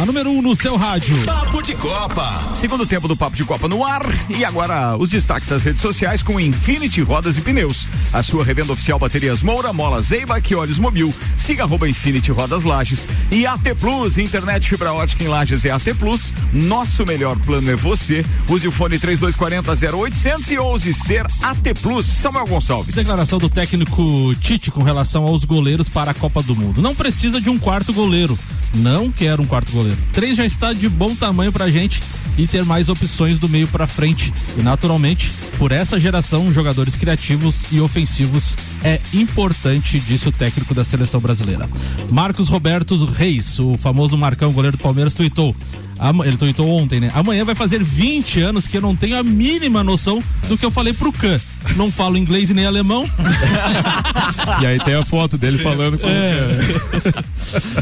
[0.05, 1.17] A número 1 um no seu rádio.
[1.25, 2.51] Papo de Copa.
[2.53, 4.05] Segundo tempo do Papo de Copa no ar.
[4.29, 7.87] E agora os destaques das redes sociais com Infinity Rodas e Pneus.
[8.13, 11.11] A sua revenda oficial Baterias Moura, Mola Zeiba, que olhos mobil.
[11.35, 13.09] Siga arroba Infinity Rodas Lages.
[13.31, 16.31] E AT Plus, internet fibra ótica em Lages é AT Plus.
[16.53, 18.23] Nosso melhor plano é você.
[18.47, 22.05] Use o fone 3240 0800 e ouse ser AT Plus.
[22.05, 22.93] Samuel Gonçalves.
[22.93, 26.79] Declaração do técnico Tite com relação aos goleiros para a Copa do Mundo.
[26.79, 28.37] Não precisa de um quarto goleiro.
[28.73, 29.97] Não quero um quarto goleiro.
[30.11, 32.01] Três já está de bom tamanho pra gente
[32.37, 34.33] e ter mais opções do meio para frente.
[34.57, 40.83] E naturalmente, por essa geração, jogadores criativos e ofensivos é importante, disse o técnico da
[40.83, 41.69] seleção brasileira.
[42.09, 45.55] Marcos Roberto Reis, o famoso Marcão, goleiro do Palmeiras, tuitou.
[46.25, 47.11] Ele tweetou ontem, né?
[47.13, 50.71] Amanhã vai fazer 20 anos que eu não tenho a mínima noção do que eu
[50.71, 51.39] falei pro Khan.
[51.75, 53.05] Não falo inglês e nem alemão.
[54.61, 56.49] E aí tem a foto dele falando com É.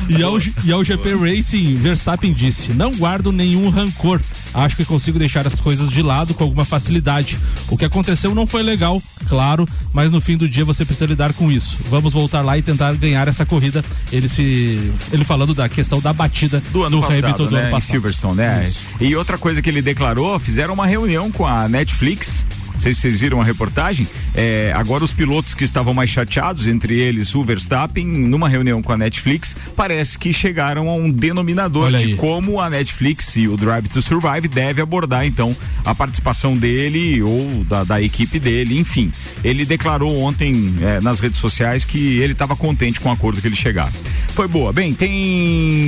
[0.10, 4.21] E ao, e ao GP Racing, Verstappen disse: Não guardo nenhum rancor.
[4.54, 7.39] Acho que consigo deixar as coisas de lado com alguma facilidade.
[7.69, 11.34] O que aconteceu não foi legal, claro, mas no fim do dia você precisa lidar
[11.34, 11.78] com isso.
[11.89, 13.84] Vamos voltar lá e tentar ganhar essa corrida.
[14.12, 14.91] Ele se.
[15.12, 18.02] Ele falando da questão da batida do ano passado, Hamilton do né, ano passado.
[18.03, 18.71] Silverstone, né?
[18.99, 22.45] E outra coisa que ele declarou, fizeram uma reunião com a Netflix.
[22.73, 24.07] Não sei se vocês viram a reportagem.
[24.36, 28.91] É, agora os pilotos que estavam mais chateados, entre eles o Verstappen, numa reunião com
[28.91, 32.15] a Netflix, parece que chegaram a um denominador Olha de aí.
[32.15, 35.55] como a Netflix e o Drive to Survive deve abordar então
[35.86, 39.12] a participação dele ou da, da equipe dele, enfim.
[39.43, 43.47] Ele declarou ontem é, nas redes sociais que ele estava contente com o acordo que
[43.47, 43.93] eles chegaram.
[44.29, 44.73] Foi boa.
[44.73, 45.12] Bem, tem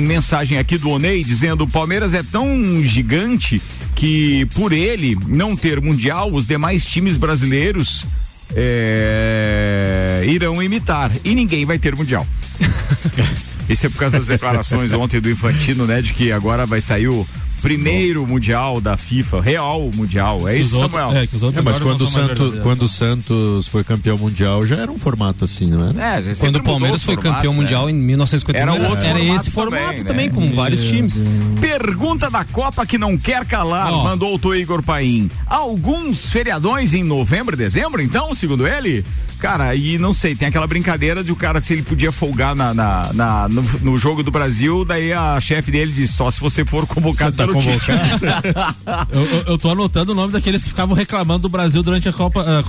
[0.06, 2.46] mensagem aqui do Onei dizendo o Palmeiras é tão
[2.84, 3.60] gigante
[3.96, 8.06] que por ele não ter mundial, os demais times brasileiros
[8.54, 12.26] é, irão imitar e ninguém vai ter mundial.
[13.68, 16.00] Isso é por causa das declarações ontem do Infantino, né?
[16.00, 17.26] De que agora vai sair o
[17.66, 20.48] primeiro mundial da FIFA, real mundial.
[20.48, 21.10] É isso, Samuel?
[21.12, 21.28] É,
[21.62, 25.66] mas quando o, Santos, quando o Santos foi campeão mundial já era um formato assim,
[25.66, 26.18] não é?
[26.18, 27.58] É, Quando o Palmeiras os foi formatos, campeão né?
[27.60, 30.34] mundial em 1951, Era outro era formato esse formato também, também, né?
[30.48, 31.22] com vários times.
[31.60, 34.04] Pergunta da Copa que não quer calar, Ó.
[34.04, 35.30] mandou o Igor Paim.
[35.46, 39.04] alguns feriadões em novembro, dezembro, então, segundo ele.
[39.38, 42.72] Cara, e não sei, tem aquela brincadeira de o cara se ele podia folgar na,
[42.72, 46.64] na, na- no, no jogo do Brasil, daí a chefe dele disse só se você
[46.64, 47.98] for convocado tá pelo time.
[49.12, 52.12] eu, eu, eu tô anotando o nome daqueles que ficavam reclamando do Brasil durante a
[52.12, 52.62] Copa, a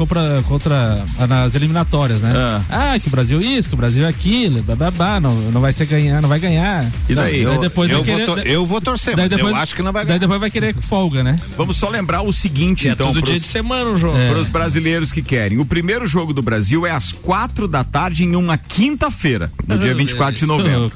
[0.44, 2.34] contra a- nas eliminatórias, né?
[2.70, 3.00] Ah.
[3.00, 6.22] que o Brasil isso, que o Brasil é aquilo, bababá, não, não vai ser ganhar,
[6.22, 6.86] não vai ganhar.
[7.08, 7.44] E daí?
[7.44, 9.76] Não, Eu- depois eu vou querer, to- eu vou torcer, daí mas eu depois, acho
[9.76, 11.36] que não vai Daí depois vai querer folga, né?
[11.58, 13.08] Vamos só lembrar o seguinte, É então.
[13.08, 14.18] todo pros- dia de semana o jogo.
[14.18, 14.30] É.
[14.30, 15.58] Para os brasileiros que querem.
[15.60, 19.94] O primeiro jogo do Brasil é às quatro da tarde em uma quinta-feira, no dia
[19.94, 20.92] 24 de novembro.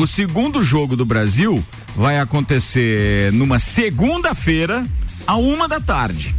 [0.00, 1.62] O segundo jogo do Brasil
[1.96, 4.84] vai acontecer numa segunda-feira,
[5.26, 6.34] a uma da tarde.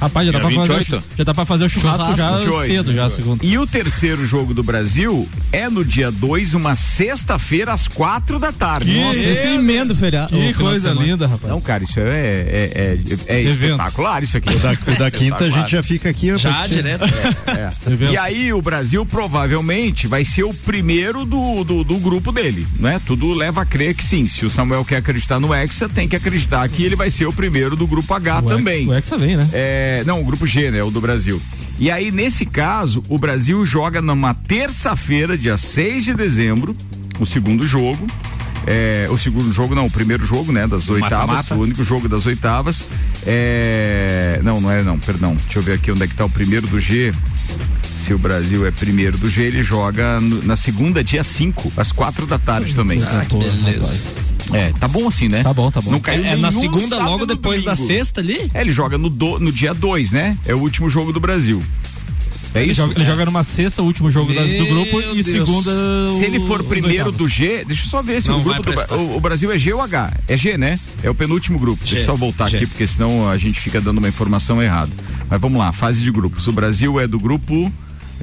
[0.00, 1.04] Rapaz, já dá, Dia pra fazer, 28?
[1.16, 2.66] já dá pra fazer o churrasco, já 28.
[2.66, 3.44] cedo, já segundo.
[3.44, 8.52] E o terceiro jogo do Brasil é no dia 2, uma sexta-feira, às quatro da
[8.52, 8.92] tarde.
[8.92, 11.50] Que Nossa, esse emenda o feriado- Que coisa linda, rapaz.
[11.52, 14.54] Não, cara, isso é, é, é, é espetacular isso aqui.
[14.54, 16.36] O da, o da quinta a gente já fica aqui.
[16.36, 17.04] Já, direto.
[17.46, 17.72] É.
[18.12, 23.00] E aí o Brasil provavelmente vai ser o primeiro do, do, do grupo dele, né?
[23.06, 24.26] Tudo leva a crer que sim.
[24.26, 27.32] Se o Samuel quer acreditar no Hexa, tem que acreditar que ele vai ser o
[27.32, 28.88] primeiro do grupo H O Hexa- também.
[28.88, 29.48] o Hexa vem, né?
[29.52, 30.82] É, não, o grupo G, né?
[30.82, 31.40] O do Brasil.
[31.78, 36.74] E aí, nesse caso, o Brasil joga numa terça-feira, dia 6 de dezembro,
[37.20, 38.06] o segundo jogo.
[38.68, 40.66] É, o segundo jogo, não, o primeiro jogo, né?
[40.66, 41.54] Das oitavas, Mata-mata.
[41.54, 42.88] o único jogo das oitavas.
[43.24, 45.36] É, não, não é não, perdão.
[45.36, 47.12] Deixa eu ver aqui onde é que tá o primeiro do G.
[47.94, 51.92] Se o Brasil é primeiro do G, ele joga no- na segunda, dia 5, às
[51.92, 53.00] quatro da tarde também.
[53.02, 53.98] Ah, que beleza.
[54.52, 55.42] É, tá bom assim, né?
[55.42, 55.90] Tá bom, tá bom.
[55.90, 57.92] Não caiu É- é na segunda, logo e depois da domingo.
[57.92, 58.50] sexta ali?
[58.54, 60.36] É, ele joga no, do- no dia 2, né?
[60.46, 61.62] É o último jogo do Brasil.
[62.54, 62.80] É Ele isso?
[62.80, 63.06] joga, ele É.
[63.06, 65.26] joga numa sexta, o último jogo das- do grupo, e Deus.
[65.26, 65.70] segunda.
[66.18, 68.94] Se ele for primeiro do G, deixa eu só ver se Não o grupo do,
[68.94, 70.14] o, o Brasil é G ou H?
[70.26, 70.78] É G, né?
[71.02, 71.84] É o penúltimo grupo.
[71.84, 71.96] G.
[71.96, 72.56] Deixa eu só voltar G.
[72.56, 74.90] aqui, porque senão a gente fica dando uma informação errada.
[75.28, 76.46] Mas vamos lá, fase de grupos.
[76.48, 77.70] O Brasil é do grupo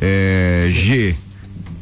[0.01, 1.15] é, G.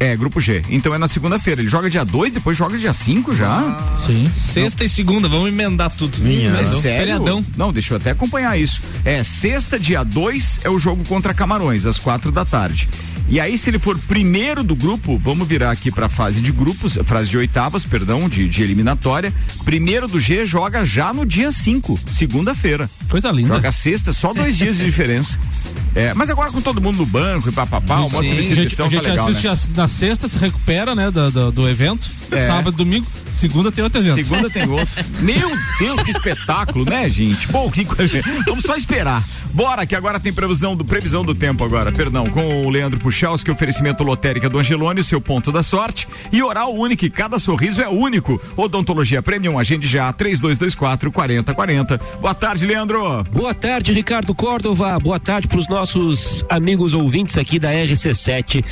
[0.02, 0.64] É, grupo G.
[0.68, 1.60] Então é na segunda-feira.
[1.60, 3.78] Ele joga dia 2, depois joga dia 5 já.
[4.04, 4.28] Sim.
[4.34, 6.18] Sexta e segunda, vamos emendar tudo.
[6.26, 6.80] É Emendou.
[6.80, 6.98] sério?
[6.98, 7.46] Feriadão.
[7.56, 8.82] Não, deixa eu até acompanhar isso.
[9.04, 12.88] É, sexta, dia 2 é o jogo contra Camarões, às quatro da tarde.
[13.28, 16.98] E aí, se ele for primeiro do grupo, vamos virar aqui pra fase de grupos,
[17.04, 19.32] fase de oitavas, perdão, de, de eliminatória.
[19.64, 22.90] Primeiro do G joga já no dia 5, segunda-feira.
[23.08, 23.54] Coisa linda.
[23.54, 25.38] Joga sexta, só dois dias de diferença.
[25.94, 28.46] É, mas agora com todo mundo no banco e papapá, o modo de a gente,
[28.46, 29.52] substituição a gente tá legal, assiste né?
[29.52, 32.10] a- na sexta, se recupera, né, do, do, do evento.
[32.30, 32.46] É.
[32.46, 34.14] Sábado, domingo, segunda tem outro evento.
[34.14, 34.88] Segunda tem outro.
[35.20, 37.46] Meu Deus, que espetáculo, né, gente?
[37.48, 38.20] Bom, que coisa.
[38.46, 39.22] Vamos só esperar.
[39.52, 43.52] Bora, que agora tem previsão do, previsão do tempo agora, perdão, com o Leandro Puchalski,
[43.52, 46.08] oferecimento lotérica do Angelone, seu ponto da sorte.
[46.32, 48.40] E oral único, cada sorriso é único.
[48.56, 52.00] Odontologia Premium, agende já, 3224 4040.
[52.20, 53.22] Boa tarde, Leandro.
[53.30, 54.98] Boa tarde, Ricardo Córdova.
[54.98, 58.64] Boa tarde para os nossos amigos ouvintes aqui da RC7.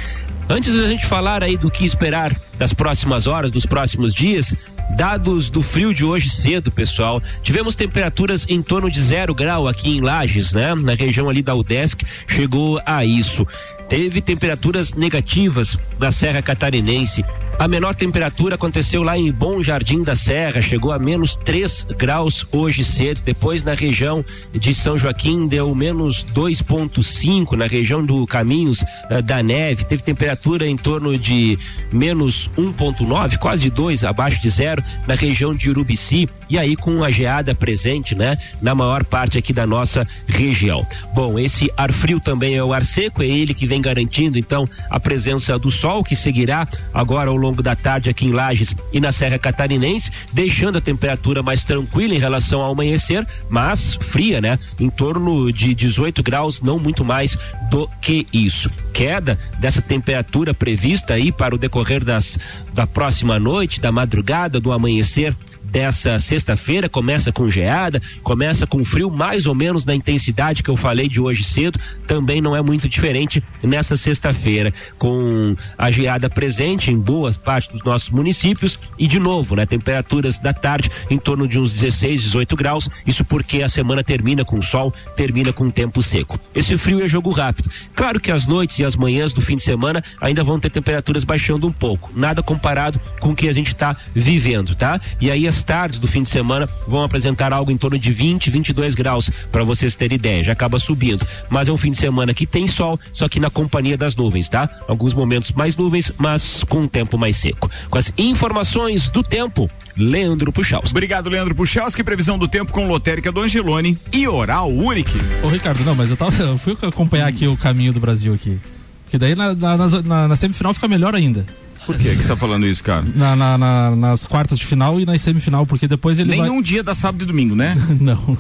[0.49, 4.53] Antes da gente falar aí do que esperar das próximas horas, dos próximos dias,
[4.97, 7.23] dados do frio de hoje cedo, pessoal.
[7.43, 10.75] Tivemos temperaturas em torno de zero grau aqui em Lages, né?
[10.75, 13.47] Na região ali da UDESC, chegou a isso.
[13.89, 17.25] Teve temperaturas negativas na Serra Catarinense.
[17.61, 22.47] A menor temperatura aconteceu lá em Bom Jardim da Serra, chegou a menos 3 graus
[22.51, 23.21] hoje cedo.
[23.23, 27.59] Depois, na região de São Joaquim, deu menos 2,5.
[27.59, 31.59] Na região do Caminhos eh, da Neve, teve temperatura em torno de
[31.93, 34.80] menos 1,9, quase 2 abaixo de zero.
[35.07, 38.37] Na região de Urubici, e aí com a geada presente, né?
[38.61, 40.87] Na maior parte aqui da nossa região.
[41.15, 44.69] Bom, esse ar frio também é o ar seco, é ele que vem garantindo então
[44.89, 49.01] a presença do sol, que seguirá agora ao longo da tarde aqui em Lages e
[49.01, 54.59] na Serra Catarinense, deixando a temperatura mais tranquila em relação ao amanhecer, mas fria, né?
[54.79, 57.39] Em torno de 18 graus, não muito mais
[57.71, 58.71] do que isso.
[58.93, 62.39] Queda dessa temperatura prevista aí para o decorrer das
[62.73, 65.35] da próxima noite, da madrugada, do amanhecer
[65.71, 70.77] dessa sexta-feira, começa com geada, começa com frio mais ou menos na intensidade que eu
[70.77, 76.91] falei de hoje cedo, também não é muito diferente nessa sexta-feira, com a geada presente
[76.91, 81.47] em boas partes dos nossos municípios e de novo, né, temperaturas da tarde em torno
[81.47, 86.03] de uns 16, 18 graus, isso porque a semana termina com sol, termina com tempo
[86.03, 86.39] seco.
[86.55, 87.71] Esse frio é jogo rápido.
[87.95, 91.25] Claro que as noites e as manhãs do fim de semana ainda vão ter temperaturas
[91.25, 95.01] baixando um pouco, nada comparado com o que a gente está vivendo, tá?
[95.21, 98.11] E aí as mais tardes do fim de semana vão apresentar algo em torno de
[98.13, 100.43] 20, 22 graus, para vocês terem ideia.
[100.43, 101.27] Já acaba subindo.
[101.51, 104.49] Mas é um fim de semana que tem sol, só que na companhia das nuvens,
[104.49, 104.69] tá?
[104.89, 107.71] Alguns momentos mais nuvens, mas com um tempo mais seco.
[107.91, 110.91] Com as informações do tempo, Leandro Puchalski.
[110.91, 112.03] Obrigado, Leandro Puchalski.
[112.03, 115.19] Previsão do tempo com lotérica do Angelone e Oral Unique.
[115.43, 118.59] Ô, Ricardo, não, mas eu, tava, eu fui acompanhar aqui o caminho do Brasil aqui.
[119.05, 121.45] Porque daí na, na, na, na semifinal fica melhor ainda.
[121.87, 123.05] Por que você tá falando isso, cara?
[123.15, 126.63] Na, na- na- nas quartas de final e na semifinal, porque depois ele Nenhum vai...
[126.63, 127.77] dia dá sábado e domingo, né?
[128.01, 128.37] Não.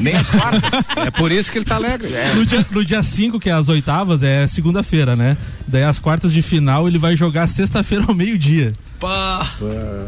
[0.00, 0.84] Nem as quartas.
[0.96, 2.08] É por isso que ele tá alegre.
[2.34, 5.36] No dia, no dia 5, que é as oitavas, é segunda-feira, né?
[5.66, 8.72] Daí as quartas de final ele vai jogar sexta-feira ao meio-dia.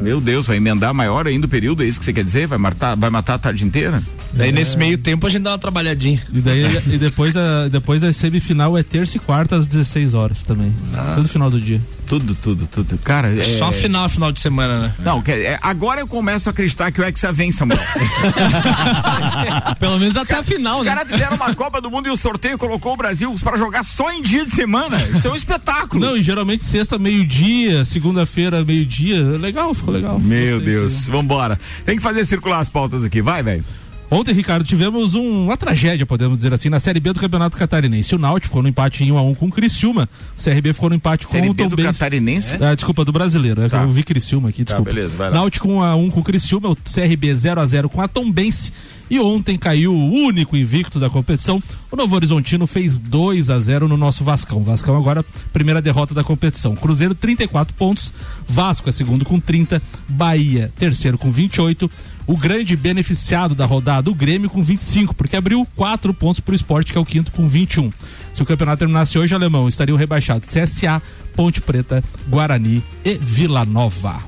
[0.01, 2.47] Meu Deus, vai emendar maior ainda o período, é isso que você quer dizer?
[2.47, 4.03] Vai matar, vai matar a tarde inteira?
[4.33, 6.23] Daí nesse meio tempo a gente dá uma trabalhadinha.
[6.33, 10.45] E daí e depois a, depois a semifinal é terça e quarta às 16 horas
[10.45, 10.73] também.
[11.15, 11.81] Todo final do dia.
[12.07, 12.99] Tudo, tudo, tudo.
[12.99, 13.59] Cara, é...
[13.59, 14.95] Só final, final de semana, né?
[14.99, 17.79] Não, que- é, agora eu começo a acreditar que o Hexa vem, Samuel.
[19.79, 20.95] Pelo menos até a final, Os né?
[20.95, 24.11] caras fizeram uma Copa do Mundo e o sorteio colocou o Brasil pra jogar só
[24.13, 24.97] em dia de semana.
[25.17, 26.05] Isso é um espetáculo.
[26.05, 29.23] Não, e geralmente sexta, meio-dia, segunda-feira, meio-dia.
[29.39, 30.19] Legal, ficou legal.
[30.19, 31.59] Meu Deus, disso vambora.
[31.85, 33.65] Tem que fazer circular as pautas aqui, vai, velho.
[34.11, 38.13] Ontem, Ricardo, tivemos um- uma tragédia, podemos dizer assim, na Série B do Campeonato Catarinense.
[38.15, 40.09] O Náutico ficou no empate em 1 a 1 com o Criciúma.
[40.37, 41.99] O CRB ficou no empate Série com o B do Tombense.
[41.99, 42.55] Catarinense?
[42.61, 43.63] Ah, desculpa, do brasileiro.
[43.63, 43.83] É Tá.
[43.83, 44.93] Eu vi Criciúma aqui, Tá, desculpa.
[44.93, 45.37] beleza, vai lá.
[45.37, 48.73] Náutico 1 a 1 com o Criciúma, o CRB 0 a 0 com a Tombense.
[49.09, 51.61] E ontem caiu o único invicto da competição.
[51.91, 54.63] O Novo Horizontino fez 2 a 0 no nosso Vascão.
[54.63, 56.77] Vascão agora primeira derrota da competição.
[56.77, 58.13] Cruzeiro 34 pontos,
[58.49, 61.91] Vasco é segundo com 30, Bahia terceiro com 28.
[62.31, 66.55] O grande beneficiado da rodada, o Grêmio com 25, porque abriu quatro pontos para o
[66.55, 67.93] esporte, que é o quinto com 21.
[68.33, 71.03] Se o campeonato terminasse hoje, alemão, estariam rebaixados CSA,
[71.35, 74.21] Ponte Preta, Guarani e Vila Nova.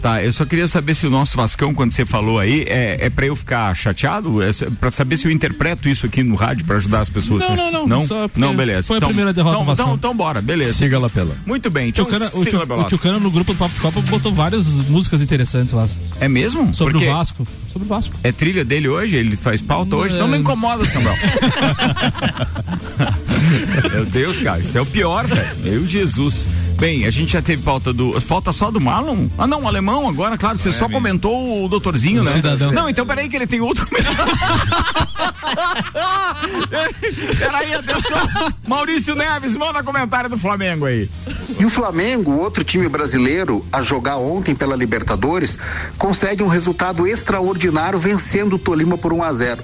[0.00, 3.10] Tá, eu só queria saber se o nosso Vascão, quando você falou aí, é, é
[3.10, 4.42] pra eu ficar chateado?
[4.42, 4.48] É
[4.80, 7.46] pra saber se eu interpreto isso aqui no rádio pra ajudar as pessoas?
[7.46, 8.86] Não, não, não, Não, não beleza.
[8.88, 9.86] foi a Então- primeira derrota então, do Vascão.
[9.88, 10.72] Então, então bora, beleza.
[10.72, 11.34] Siga lá pela.
[11.44, 14.66] Muito bem, O então Tucano, o, Tucano no grupo do Papo de Copa botou várias
[14.88, 15.86] músicas interessantes lá.
[16.18, 16.72] É mesmo?
[16.72, 17.46] Sobre Porque o Vasco.
[17.68, 18.14] Sobre o Vasco.
[18.24, 19.16] É trilha dele hoje?
[19.16, 20.14] Ele faz pauta hoje?
[20.14, 21.14] Então não me incomoda, Samuel.
[23.92, 25.56] Meu Deus, cara, isso é o pior, velho.
[25.58, 26.48] Meu Jesus.
[26.78, 28.18] Bem, a gente já teve pauta do.
[28.22, 29.26] Falta só do Marlon?
[29.36, 32.32] Ah, não, o alemão agora, claro, você só comentou o doutorzinho, O né?
[32.32, 32.72] cidadão.
[32.72, 33.86] Não, então peraí que ele tem outro
[37.38, 38.18] peraí, atenção.
[38.66, 41.08] Maurício Neves, manda comentário do Flamengo aí.
[41.58, 45.58] E o Flamengo, outro time brasileiro, a jogar ontem pela Libertadores,
[45.98, 49.62] consegue um resultado extraordinário vencendo o Tolima por 1 a 0.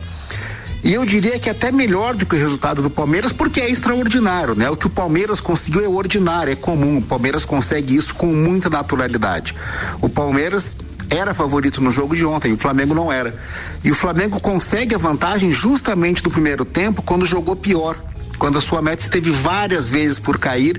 [0.87, 4.55] E eu diria que até melhor do que o resultado do Palmeiras, porque é extraordinário,
[4.55, 4.71] né?
[4.71, 6.99] O que o Palmeiras conseguiu é ordinário, é comum.
[6.99, 9.53] O Palmeiras consegue isso com muita naturalidade.
[10.01, 10.77] O Palmeiras
[11.11, 13.35] era favorito no jogo de ontem, o Flamengo não era.
[13.83, 17.99] E o Flamengo consegue a vantagem justamente no primeiro tempo, quando jogou pior
[18.39, 20.79] quando a sua meta esteve várias vezes por cair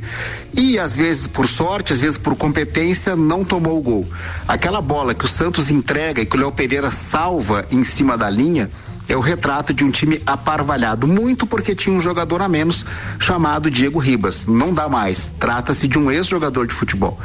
[0.54, 4.08] e às vezes por sorte, às vezes por competência, não tomou o gol.
[4.48, 8.30] Aquela bola que o Santos entrega e que o Léo Pereira salva em cima da
[8.30, 8.70] linha
[9.08, 12.86] é o retrato de um time aparvalhado, muito porque tinha um jogador a menos
[13.20, 14.46] chamado Diego Ribas.
[14.46, 15.34] Não dá mais.
[15.40, 17.20] Trata-se de um ex-jogador de futebol.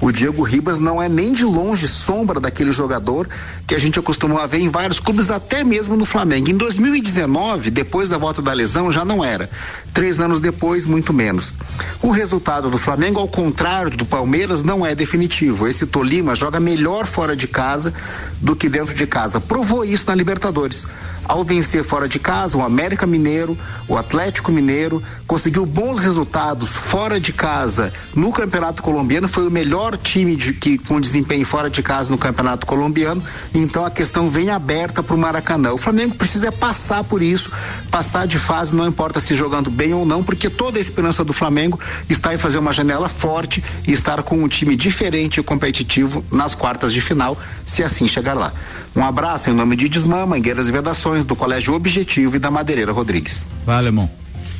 [0.00, 3.28] O Diego Ribas não é nem de longe sombra daquele jogador
[3.66, 6.48] que a gente acostumou a ver em vários clubes, até mesmo no Flamengo.
[6.48, 9.50] Em 2019, depois da volta da lesão, já não era.
[9.92, 11.54] Três anos depois, muito menos.
[12.00, 15.66] O resultado do Flamengo, ao contrário do Palmeiras, não é definitivo.
[15.66, 17.92] Esse Tolima joga melhor fora de casa
[18.40, 19.40] do que dentro de casa.
[19.40, 20.86] Provou isso na Libertadores.
[21.28, 23.56] Ao vencer fora de casa, o América Mineiro,
[23.86, 29.28] o Atlético Mineiro, conseguiu bons resultados fora de casa no Campeonato Colombiano.
[29.28, 33.22] Foi o melhor time de, que, com desempenho fora de casa no Campeonato Colombiano.
[33.52, 35.72] Então a questão vem aberta para o Maracanã.
[35.72, 37.52] O Flamengo precisa passar por isso,
[37.90, 41.34] passar de fase, não importa se jogando bem ou não, porque toda a esperança do
[41.34, 46.24] Flamengo está em fazer uma janela forte e estar com um time diferente e competitivo
[46.32, 48.50] nas quartas de final, se assim chegar lá.
[48.96, 52.92] Um abraço em nome de Desmã, Mangueiras e Vedações, do Colégio Objetivo e da Madeireira
[52.92, 53.46] Rodrigues.
[53.64, 54.10] Vai, alemão.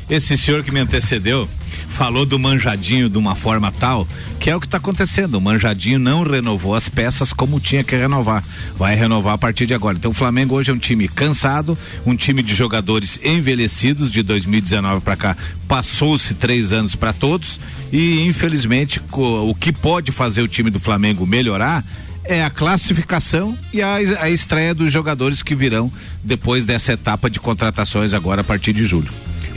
[0.09, 1.47] Esse senhor que me antecedeu
[1.87, 4.07] falou do manjadinho de uma forma tal
[4.39, 5.35] que é o que está acontecendo.
[5.35, 8.43] O manjadinho não renovou as peças como tinha que renovar.
[8.75, 9.97] Vai renovar a partir de agora.
[9.97, 15.01] Então o Flamengo hoje é um time cansado, um time de jogadores envelhecidos de 2019
[15.01, 15.37] para cá.
[15.67, 17.59] Passou-se três anos para todos
[17.91, 21.85] e infelizmente o que pode fazer o time do Flamengo melhorar
[22.29, 25.91] é a classificação e a, a estreia dos jogadores que virão
[26.23, 29.09] depois dessa etapa de contratações agora a partir de julho.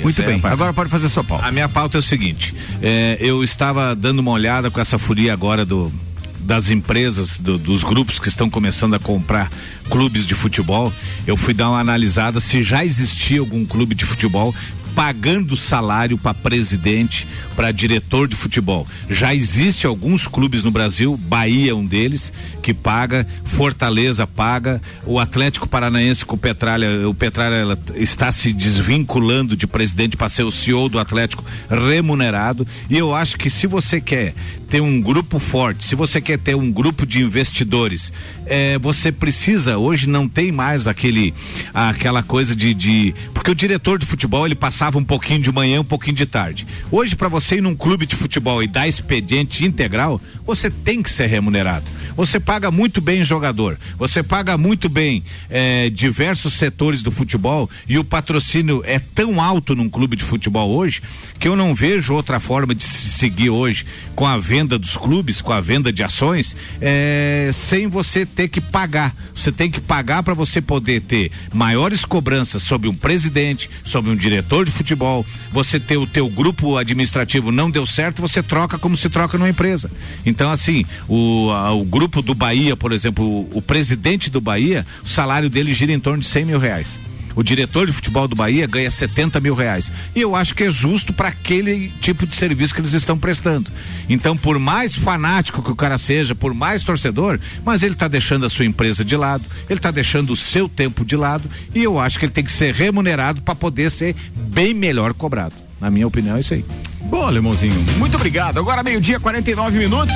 [0.02, 0.54] Muito Essa é bem, parte.
[0.54, 1.46] agora pode fazer sua pauta.
[1.46, 5.32] A minha pauta é o seguinte: é, eu estava dando uma olhada com essa furia
[5.32, 5.92] agora do
[6.40, 9.48] das empresas, do- dos grupos que estão começando a comprar
[9.88, 10.92] clubes de futebol,
[11.24, 14.52] eu fui dar uma analisada se já existia algum clube de futebol
[14.95, 17.26] pagando salário para presidente,
[17.57, 18.86] para diretor de futebol.
[19.09, 22.32] Já existe alguns clubes no Brasil, Bahia é um deles,
[22.62, 29.57] que paga, Fortaleza paga, o Atlético Paranaense com o Petralha, o Petralha está se desvinculando
[29.57, 32.66] de presidente para ser o CEO do Atlético remunerado.
[32.88, 34.34] E eu acho que se você quer
[34.68, 38.12] ter um grupo forte, se você quer ter um grupo de investidores,
[38.47, 41.34] eh, você precisa, hoje não tem mais aquele
[41.74, 45.80] aquela coisa de, de porque o diretor de futebol ele passava um pouquinho de manhã,
[45.80, 46.66] um pouquinho de tarde.
[46.90, 51.08] Hoje para você ir num clube de futebol e dar expediente integral, você tem que
[51.08, 51.84] ser remunerado.
[52.16, 57.96] Você paga muito bem jogador, você paga muito bem eh, diversos setores do futebol e
[57.96, 61.00] o patrocínio é tão alto num clube de futebol hoje
[61.38, 65.40] que eu não vejo outra forma de se seguir hoje com a venda dos clubes,
[65.40, 69.14] com a venda de ações, eh, sem você ter que pagar.
[69.32, 74.16] Você tem que pagar para você poder ter maiores cobranças sobre um presidente, sobre um
[74.16, 75.24] diretor de futebol.
[75.50, 79.48] Você ter o teu grupo administrativo não deu certo, você troca como se troca numa
[79.50, 79.90] empresa.
[80.24, 84.86] Então, assim, o, a- o grupo do Bahia, por exemplo, o, o presidente do Bahia,
[85.04, 86.98] o salário dele gira em torno de 100 mil reais.
[87.34, 89.92] O diretor de futebol do Bahia ganha 70 mil reais.
[90.14, 93.70] E eu acho que é justo para aquele tipo de serviço que eles estão prestando.
[94.08, 98.46] Então, por mais fanático que o cara seja, por mais torcedor, mas ele está deixando
[98.46, 101.98] a sua empresa de lado, ele está deixando o seu tempo de lado, e eu
[101.98, 105.54] acho que ele tem que ser remunerado para poder ser bem melhor cobrado.
[105.80, 106.64] Na minha opinião, é isso aí.
[107.02, 107.74] Boa, Lemãozinho.
[107.98, 108.58] Muito obrigado.
[108.58, 110.14] Agora, meio-dia, 49 minutos.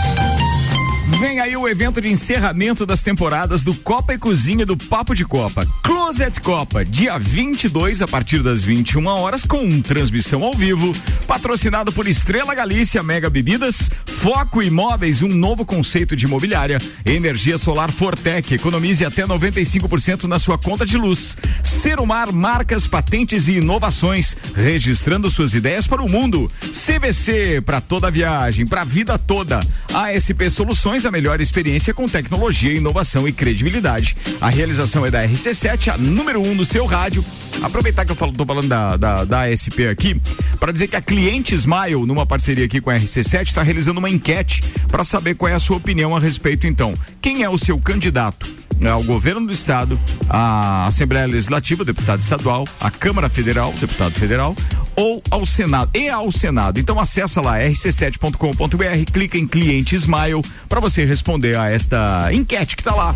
[1.09, 5.25] Vem aí o evento de encerramento das temporadas do Copa e Cozinha do Papo de
[5.25, 5.65] Copa.
[5.83, 10.93] Closet Copa, dia 22 a partir das 21 horas com transmissão ao vivo,
[11.27, 17.93] patrocinado por Estrela Galícia, Mega Bebidas, Foco Imóveis, um novo conceito de imobiliária, energia solar
[17.93, 21.37] Fortec, economize até 95% na sua conta de luz.
[21.63, 26.51] Serumar marcas, patentes e inovações, registrando suas ideias para o mundo.
[26.73, 29.61] CVC para toda viagem, para a vida toda.
[29.95, 34.17] ASP Soluções, a melhor experiência com tecnologia, inovação e credibilidade.
[34.41, 37.25] A realização é da RC7, a número 1 um no seu rádio.
[37.63, 40.21] Aproveitar que eu falo, tô falando da, da, da ASP aqui,
[40.61, 44.09] para dizer que a Cliente Smile, numa parceria aqui com a RC7, está realizando uma
[44.09, 46.95] enquete para saber qual é a sua opinião a respeito, então.
[47.21, 48.67] Quem é o seu candidato?
[48.85, 54.55] ao governo do estado, à Assembleia Legislativa, deputado estadual, à Câmara Federal, deputado federal,
[54.97, 56.81] ou ao Senado e ao Senado.
[56.81, 62.83] Então acessa lá rc7.com.br, clica em cliente Smile para você responder a esta enquete que
[62.83, 63.15] está lá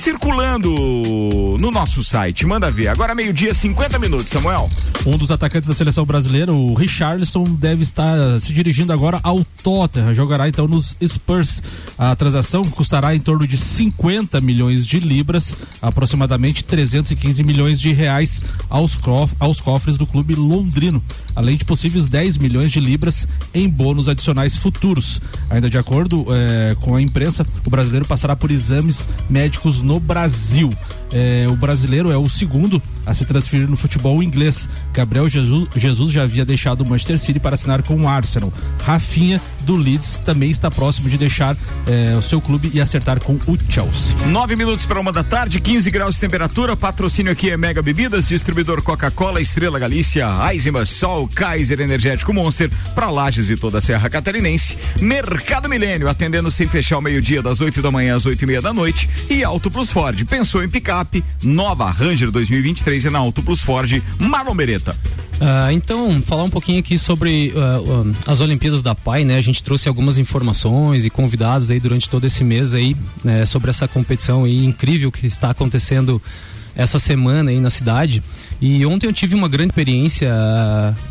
[0.00, 0.70] circulando
[1.60, 2.46] no nosso site.
[2.46, 2.88] Manda ver.
[2.88, 4.68] Agora meio-dia, 50 minutos, Samuel.
[5.06, 10.14] Um dos atacantes da seleção brasileira, o Richarlison, deve estar se dirigindo agora ao Tottenham.
[10.14, 11.62] Jogará então nos Spurs.
[11.98, 18.42] A transação custará em torno de 50 milhões de libras, aproximadamente 315 milhões de reais
[18.68, 21.02] aos, cof aos cofres do clube londrino,
[21.34, 25.20] além de possíveis 10 milhões de libras em bônus adicionais futuros.
[25.48, 30.70] Ainda de acordo eh, com a imprensa, o brasileiro passará por exames médicos no Brasil.
[31.12, 34.68] Eh, o brasileiro é o segundo a se transferir no futebol inglês.
[34.92, 38.52] Gabriel Jesus, Jesus já havia deixado o Manchester City para assinar com o Arsenal.
[38.82, 41.56] Rafinha do Leeds também está próximo de deixar
[41.86, 44.16] eh, o seu clube e acertar com o Chelsea.
[44.26, 46.76] Nove minutos para uma da tarde, 15 graus de temperatura.
[46.76, 53.10] Patrocínio aqui é Mega Bebidas, distribuidor Coca-Cola, Estrela Galícia, Eisenbach, Sol, Kaiser Energético Monster, para
[53.10, 54.76] Lages e toda a Serra Catarinense.
[55.00, 58.62] Mercado Milênio, atendendo sem fechar o meio-dia, das 8 da manhã às 8 e meia
[58.62, 59.08] da noite.
[59.28, 64.02] E Auto Plus Ford, pensou em picape, nova Ranger 2023 é na Auto Plus Ford,
[64.18, 64.96] Marlon Beretta.
[65.40, 67.80] Ah, então, falar um pouquinho aqui sobre ah,
[68.26, 69.36] ah, as Olimpíadas da PAI, né?
[69.36, 73.70] A gente trouxe algumas informações e convidados aí durante todo esse mês aí, né, sobre
[73.70, 76.22] essa competição aí incrível que está acontecendo
[76.74, 78.22] essa semana aí na cidade.
[78.60, 80.30] E ontem eu tive uma grande experiência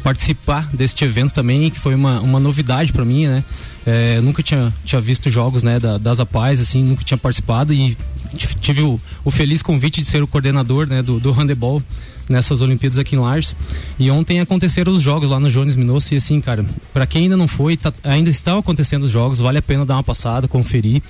[0.03, 3.43] participar deste evento também, que foi uma, uma novidade para mim, né?
[3.91, 7.97] É, nunca tinha, tinha visto jogos né, da, das APAES, assim, nunca tinha participado e
[8.37, 11.81] tive- tive o, o feliz convite de ser o coordenador né, do, do handebol
[12.29, 13.55] nessas Olimpíadas aqui em Lages.
[13.97, 16.63] E ontem aconteceram os jogos lá no Jones Minosso e assim, cara,
[16.93, 19.95] para quem ainda não foi, tá- ainda estão acontecendo os jogos, vale a pena dar
[19.95, 21.01] uma passada, conferir.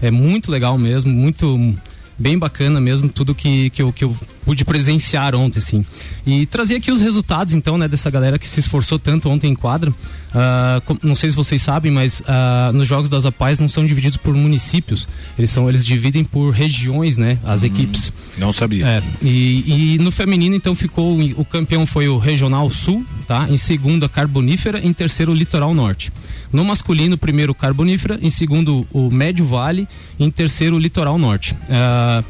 [0.00, 1.74] É muito legal mesmo, muito
[2.16, 4.16] bem bacana mesmo tudo que, que, eu, que eu
[4.48, 5.84] pude presenciar ontem, assim.
[6.26, 9.54] E trazer aqui os resultados, então, né, dessa galera que se esforçou tanto ontem em
[9.54, 9.92] quadra.
[10.86, 14.16] Com- não sei se vocês sabem, mas ah, nos Jogos das Apais não são divididos
[14.16, 15.06] por municípios.
[15.38, 18.10] Eles são, eles dividem por regiões, né, as equipes.
[18.38, 18.86] Não sabia.
[18.86, 21.18] É, e, e no feminino, então, ficou.
[21.36, 23.46] O campeão foi o Regional Sul, tá?
[23.50, 26.10] Em segundo, a Carbonífera, em terceiro, o Litoral Norte.
[26.50, 29.86] No masculino, primeiro, Carbonífera, em segundo, o Médio Vale,
[30.18, 31.54] em terceiro, o Litoral Norte.
[31.68, 32.24] Ah,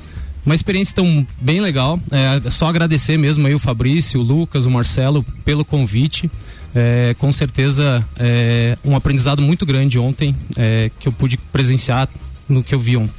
[0.48, 2.00] uma experiência então bem legal.
[2.10, 6.30] É, só agradecer mesmo aí o Fabrício, o Lucas, o Marcelo pelo convite.
[6.74, 12.08] É, com certeza é, um aprendizado muito grande ontem é, que eu pude presenciar
[12.48, 13.14] no que eu vi ontem.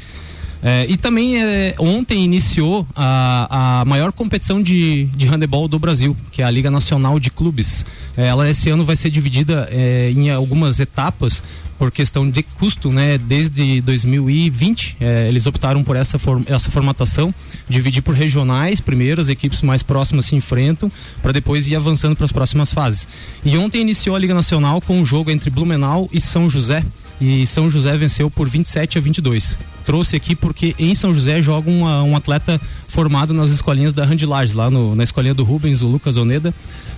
[0.63, 6.17] É, e também é, ontem iniciou a, a maior competição de, de handebol do Brasil,
[6.31, 7.85] que é a Liga Nacional de Clubes.
[8.17, 11.43] É, ela esse ano vai ser dividida é, em algumas etapas
[11.79, 13.17] por questão de custo, né?
[13.17, 17.33] Desde 2020 é, eles optaram por essa, form essa formatação,
[17.69, 22.25] dividir por regionais, primeiro as equipes mais próximas se enfrentam, para depois ir avançando para
[22.25, 23.07] as próximas fases.
[23.45, 26.83] E ontem iniciou a Liga Nacional com um jogo entre Blumenau e São José.
[27.21, 29.57] E São José venceu por 27 a 22.
[29.85, 34.53] Trouxe aqui porque em São José joga uma- um atleta formado nas escolinhas da Randilages,
[34.53, 36.53] lá no- na escolinha do Rubens, o Lucas Oneda.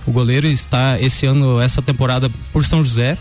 [0.06, 3.16] O goleiro está esse ano, essa temporada, por São José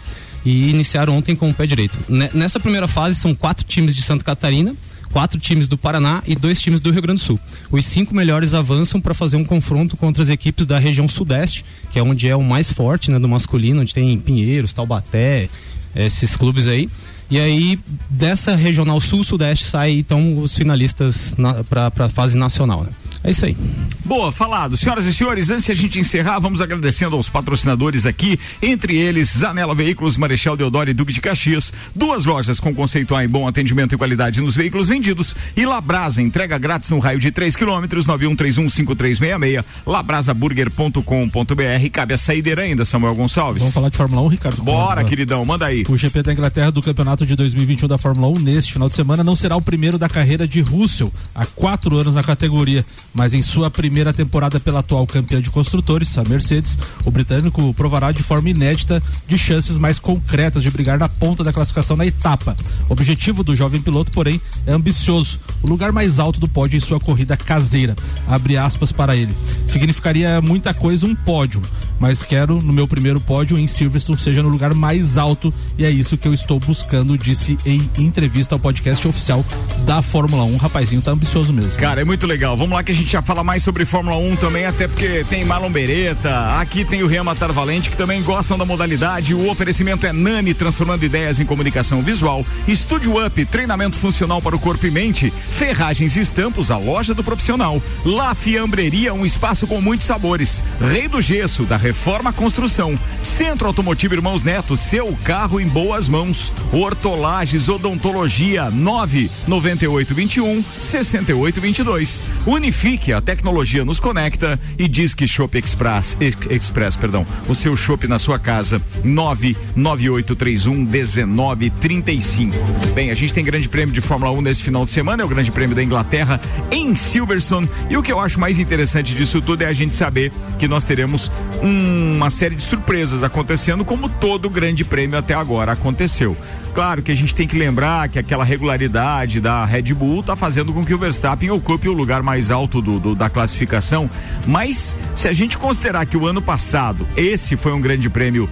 [0.46, 1.98] e iniciaram ontem com o pé direito.
[2.10, 4.76] Ne- Nessa primeira fase são quatro times de Santa Catarina,
[5.12, 7.40] quatro times do Paraná e dois times do Rio Grande do Sul.
[7.70, 12.00] Os cinco melhores avançam para fazer um confronto contra as equipes da região sudeste, que
[12.00, 15.50] é onde é o mais forte, né, do masculino, onde tem Pinheiros, Taubaté,
[15.96, 16.90] esses clubes aí.
[17.30, 17.80] E aí,
[18.10, 21.34] dessa regional sul-sudeste, sai então os finalistas
[21.70, 22.84] para a fase nacional.
[22.84, 22.90] Né?
[23.24, 23.56] É isso aí.
[24.04, 24.76] Boa, falado.
[24.76, 29.38] Senhoras e senhores, antes de a gente encerrar, vamos agradecendo aos patrocinadores aqui, entre eles
[29.38, 33.48] Zanela Veículos, Marechal Deodoro e Duque de Caxias, duas lojas com conceito A em bom
[33.48, 38.08] atendimento e qualidade nos veículos vendidos e Labrasa, entrega grátis no raio de 3 quilômetros,
[38.08, 41.90] 91315366, labrasaburger.com.br.
[41.92, 43.62] Cabe a saideira ainda, Samuel Gonçalves.
[43.62, 44.64] Vamos falar de Fórmula 1, Ricardo?
[44.64, 45.86] Bora, queridão, manda aí.
[45.88, 49.24] O GP da Inglaterra do campeonato de 2021 da Fórmula 1 neste final de semana
[49.24, 53.42] não será o primeiro da carreira de Russell, há quatro anos na categoria, mas em
[53.42, 58.50] sua primeira temporada pela atual campeã de construtores, a Mercedes, o britânico provará de forma
[58.50, 62.56] inédita de chances mais concretas de brigar na ponta da classificação na etapa.
[62.90, 66.82] O objetivo do jovem piloto, porém, é ambicioso, o lugar mais alto do pódio em
[66.82, 67.96] sua corrida caseira.
[68.28, 69.34] Abre aspas para ele.
[69.66, 71.62] Significaria muita coisa um pódio,
[72.00, 75.90] mas quero no meu primeiro pódio em Silverstone seja no lugar mais alto e é
[75.90, 79.44] isso que eu estou buscando, disse em entrevista ao podcast oficial
[79.84, 80.58] da Fórmula 1.
[80.58, 81.80] Rapazinho tá ambicioso mesmo.
[81.80, 82.56] Cara, é muito legal.
[82.56, 85.44] Vamos lá que a gente já fala mais sobre Fórmula 1 também, até porque tem
[85.44, 89.34] Marlon Beretta, aqui tem o Rian Matar Valente, que também gostam da modalidade.
[89.34, 92.46] O oferecimento é Nani, transformando ideias em comunicação visual.
[92.68, 95.34] Estúdio Up, treinamento funcional para o corpo e mente.
[95.50, 97.82] Ferragens e Estampos, a loja do profissional.
[98.06, 100.64] La Fiambreria, um espaço com muitos sabores.
[100.80, 102.94] Rei do Gesso, da Reforma Construção.
[103.20, 106.52] Centro Automotivo Irmãos Neto, seu carro em boas mãos.
[106.72, 112.24] Hortolagens Odontologia, 99821 6822.
[112.46, 117.76] Unifique, a tecnologia nos conecta e diz que Shop Express, Ex- Express, perdão, o seu
[117.76, 122.56] shopping na sua casa, 99831 1935.
[122.94, 125.30] Bem, a gente tem grande prêmio de Fórmula 1 nesse final de semana, é o
[125.30, 126.40] grande prêmio da Inglaterra
[126.72, 127.70] em Silverstone.
[127.90, 130.84] E o que eu acho mais interessante disso tudo é a gente saber que nós
[130.84, 136.38] teremos uma série de surpresas acontecendo, como todo grande prêmio até agora aconteceu.
[136.74, 140.72] Claro que a gente tem que lembrar que aquela regularidade da Red Bull está fazendo
[140.72, 144.10] com que o Verstappen ocupe o lugar mais alto do, do- da classificação.
[144.48, 148.50] Mas se a gente considerar que o ano passado esse foi um grande prêmio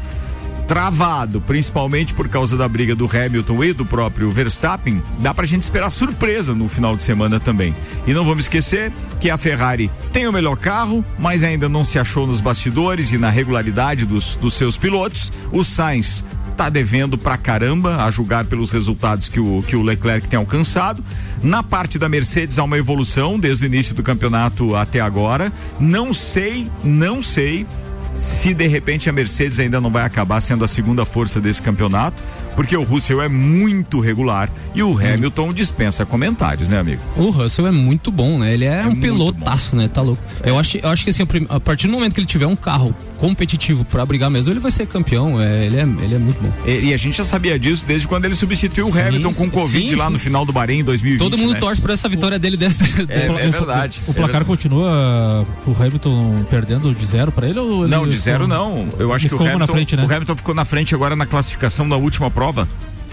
[0.68, 5.64] travado, principalmente por causa da briga do Hamilton e do próprio Verstappen, dá pra gente
[5.64, 7.74] esperar surpresa no final de semana também.
[8.06, 11.98] E não vamos esquecer que a Ferrari tem o melhor carro, mas ainda não se
[11.98, 15.34] achou nos bastidores e na regularidade dos, dos seus pilotos.
[15.52, 16.24] O Sainz
[16.60, 21.02] tá devendo pra caramba, a julgar pelos resultados que o, que o Leclerc tem alcançado.
[21.42, 25.54] Na parte da Mercedes há uma evolução desde o início do campeonato até agora.
[25.80, 27.66] Não sei, não sei
[28.14, 32.22] se de repente a Mercedes ainda não vai acabar sendo a segunda força desse campeonato,
[32.56, 37.02] porque o Russell é muito regular e o Hamilton dispensa comentários, né, amigo?
[37.16, 38.54] O Russell é muito bom, né?
[38.54, 39.88] Ele é, um pilotaço, né?
[39.88, 40.22] Tá louco.
[40.44, 42.94] Eu, acho, eu acho que assim, a partir do momento que ele tiver um carro
[43.18, 45.42] competitivo pra brigar mesmo, ele vai ser campeão.
[45.42, 46.52] É, ele, é, ele é muito bom.
[46.66, 49.44] E, e a gente já sabia disso desde quando ele substituiu o Sim, Hamilton com
[49.46, 50.14] sim, Covid sim, lá sim.
[50.14, 51.20] no final do Bahrein em 2020.
[51.20, 51.60] Todo mundo né?
[51.60, 52.84] torce por essa vitória dele dessa.
[53.10, 54.02] É, é verdade.
[54.08, 57.60] O placar continua o Hamilton perdendo de zero pra ele?
[57.60, 58.88] Ou ele Não, de zero ficou- não.
[58.98, 60.04] Eu acho que o ficou Hamilton, na frente, né?
[60.04, 62.68] o Hamilton ficou na frente agora na classificação da última prova.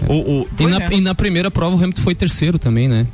[0.07, 0.89] O, o- E na, né?
[0.91, 3.05] e na primeira prova o Hamilton foi terceiro também, né?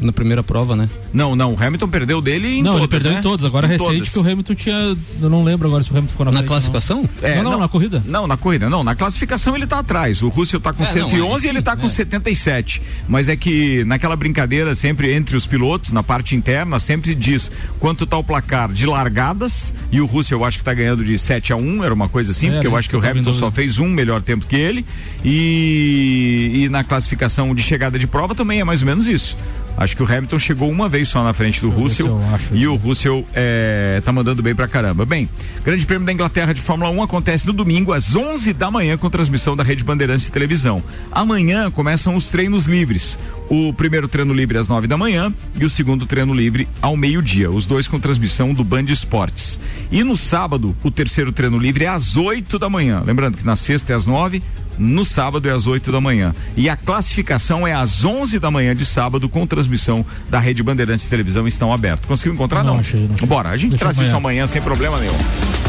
[0.00, 0.88] Na primeira prova, né?
[1.12, 3.18] Não, não, o Hamilton perdeu dele em não, todas, ele perdeu né?
[3.18, 3.44] em todos.
[3.44, 4.08] Agora Em recente todas.
[4.10, 4.96] que o Hamilton tinha.
[5.22, 7.08] Eu não lembro agora se o Hamilton ficou na, Na frente, classificação?
[7.20, 7.28] Não.
[7.28, 8.02] É, não, não, na corrida.
[8.06, 8.84] Não, na corrida, não.
[8.84, 10.22] Na classificação ele tá atrás.
[10.22, 11.88] O Russell tá com É, não, 111 aí e ele sim, tá com é.
[11.88, 12.82] 77.
[13.08, 18.06] Mas é que naquela brincadeira sempre entre os pilotos, na parte interna, sempre diz quanto
[18.06, 21.52] tá o placar de largadas e o Russell eu acho que tá ganhando de 7
[21.52, 23.32] a 1, era uma coisa assim, É, porque eu né, acho que o em Hamilton
[23.32, 24.84] só fez um melhor tempo que ele
[25.24, 29.36] e, e na classificação de chegada de prova também é mais ou menos isso.
[29.76, 32.76] Acho que o Hamilton chegou uma vez só na frente do Russell acho e o
[32.76, 35.04] Russell é, tá mandando bem pra caramba.
[35.04, 35.28] Bem,
[35.64, 39.10] Grande Prêmio da Inglaterra de Fórmula 1 acontece no domingo às 11 da manhã com
[39.10, 40.82] transmissão da Rede Bandeirantes de Televisão.
[41.12, 43.18] Amanhã começam os treinos livres.
[43.48, 47.50] O primeiro treino livre às 9 da manhã e o segundo treino livre ao meio-dia.
[47.50, 49.60] Os dois com transmissão do Band Esportes.
[49.90, 53.02] E no sábado, o terceiro treino livre é às 8 da manhã.
[53.04, 54.42] Lembrando que na sexta é às 9
[54.78, 56.34] no sábado é às 8 da manhã.
[56.56, 61.04] E a classificação é às 11 da manhã de sábado, com transmissão da Rede Bandeirantes
[61.04, 62.06] de Televisão estão aberto.
[62.06, 62.62] Conseguiu encontrar?
[62.62, 62.74] Não.
[62.74, 63.26] Não achei, não.
[63.26, 64.42] Bora, a gente Deixa traz isso amanhã.
[64.42, 65.16] amanhã sem problema nenhum.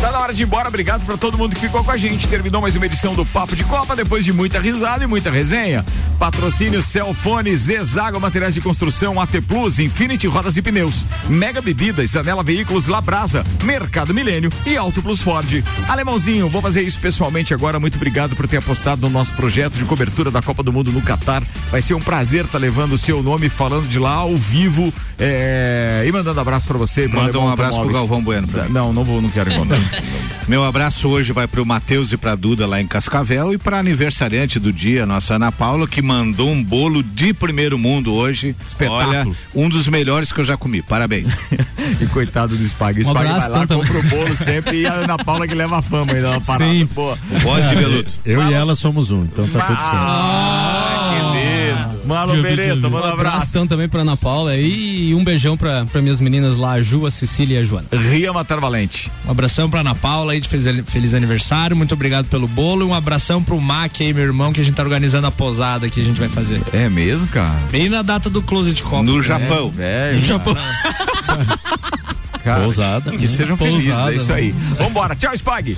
[0.02, 2.28] Tá na hora de ir embora, obrigado pra todo mundo que ficou com a gente.
[2.28, 5.84] Terminou mais uma edição do Papo de Copa, depois de muita risada e muita resenha.
[6.20, 12.44] Patrocínio Celfone, Zezago Materiais de Construção, AT Plus, Infinity Rodas e Pneus, Mega Bebidas, Anela
[12.44, 15.64] Veículos, Labrasa, Mercado Milênio e Auto Plus Ford.
[15.88, 17.80] Alemãozinho, vou fazer isso pessoalmente agora.
[17.80, 21.02] Muito obrigado por ter apostado no nosso projeto de cobertura da Copa do Mundo no
[21.02, 21.44] Catar.
[21.72, 26.04] Vai ser um prazer estar levando o seu nome, falando de lá ao vivo é,
[26.08, 27.06] e mandando abraço pra você.
[27.06, 27.92] e pro Manda um abraço pro.
[27.92, 28.48] Galvão Bueno.
[28.48, 28.72] pra mim.
[28.74, 29.80] Não, não vou, não quero mandar.
[30.48, 34.60] Meu abraço hoje vai pro Matheus e pra Duda lá em Cascavel e pra aniversariante
[34.60, 38.56] do dia, nossa Ana Paula, que mandou um bolo de primeiro mundo hoje.
[38.66, 39.10] Espetáculo.
[39.10, 40.82] Olha, um dos melhores que eu já comi.
[40.82, 41.28] Parabéns.
[42.00, 43.00] e coitado do Spag.
[43.00, 45.46] O Um Spag vai abraço, lá, então, compra o bolo sempre e a Ana Paula
[45.48, 46.72] que leva a fama ainda na parada.
[46.72, 46.86] Sim.
[46.94, 47.18] Boa.
[47.44, 48.10] Pode, Veludo.
[48.26, 49.96] Eu e ela somos um, então tá tudo certo.
[49.96, 52.42] Ah, que lindo.
[52.42, 56.22] Bereto, manda um abraço então também pra Ana Paula e um beijão pra, pra minhas
[56.22, 57.88] meninas lá, a Ju, a Cecília e a Joana.
[57.92, 59.12] Ria Matar Valente.
[59.26, 62.90] Um abração pra Ana Paula aí de feliz, feliz aniversário, muito obrigado pelo bolo e
[62.90, 66.00] um abração pro Mac aí, meu irmão, que a gente tá organizando a posada que
[66.00, 66.62] a gente vai fazer.
[66.72, 67.60] É mesmo, cara?
[67.72, 69.04] Bem na data do Closet Copa.
[69.04, 69.74] No Japão.
[69.78, 70.56] É, No Japão.
[72.44, 72.62] cara.
[72.64, 73.12] Pousada.
[73.12, 74.52] Que sejam felizes, Pousada, é isso aí.
[74.80, 75.78] Vambora, tchau, Spag.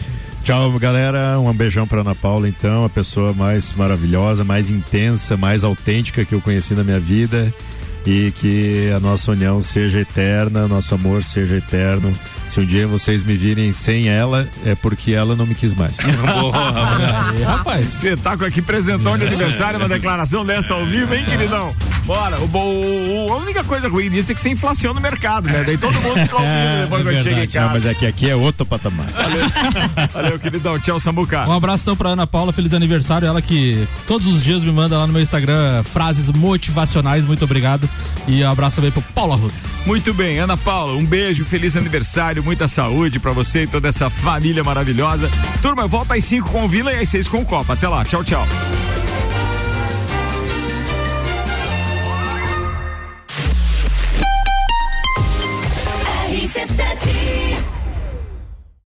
[0.50, 1.40] Tchau, galera.
[1.40, 6.34] Um beijão pra Ana Paula, então, a pessoa mais maravilhosa, mais intensa, mais autêntica que
[6.34, 7.54] eu conheci na minha vida.
[8.04, 12.12] E que a nossa união seja eterna, nosso amor seja eterno.
[12.50, 15.94] Se um dia vocês me virem sem ela, é porque ela não me quis mais.
[16.02, 17.86] Aí, rapaz.
[17.88, 21.74] Você tá com aqui presentão de aniversário, uma declaração dessa ao vivo, hein, queridão?
[22.06, 22.38] Bora.
[22.40, 22.46] O,
[23.28, 25.64] o- a única coisa ruim disso é que você inflaciona o mercado, né?
[25.66, 28.36] Daí todo mundo fica ouvindo depois quando chega em Não, mas é que aqui é
[28.36, 29.06] outro patamar.
[30.12, 30.80] Valeu, queridão.
[30.80, 31.48] Tchau, Sambuca.
[31.48, 33.28] Um abraço então pra Ana Paula, feliz aniversário.
[33.28, 37.88] Ela que todos os dias me manda lá no meu Instagram frases motivacionais, muito obrigado.
[38.28, 39.54] E um abraço também pro Paulo Arruda.
[39.90, 44.08] Muito bem, Ana Paula, um beijo, feliz aniversário, muita saúde pra você e toda essa
[44.08, 45.28] família maravilhosa.
[45.64, 47.74] Turma, eu volto às 5 com o Vila e às 6 com o Copa.
[47.74, 48.48] Até lá, tchau, tchau.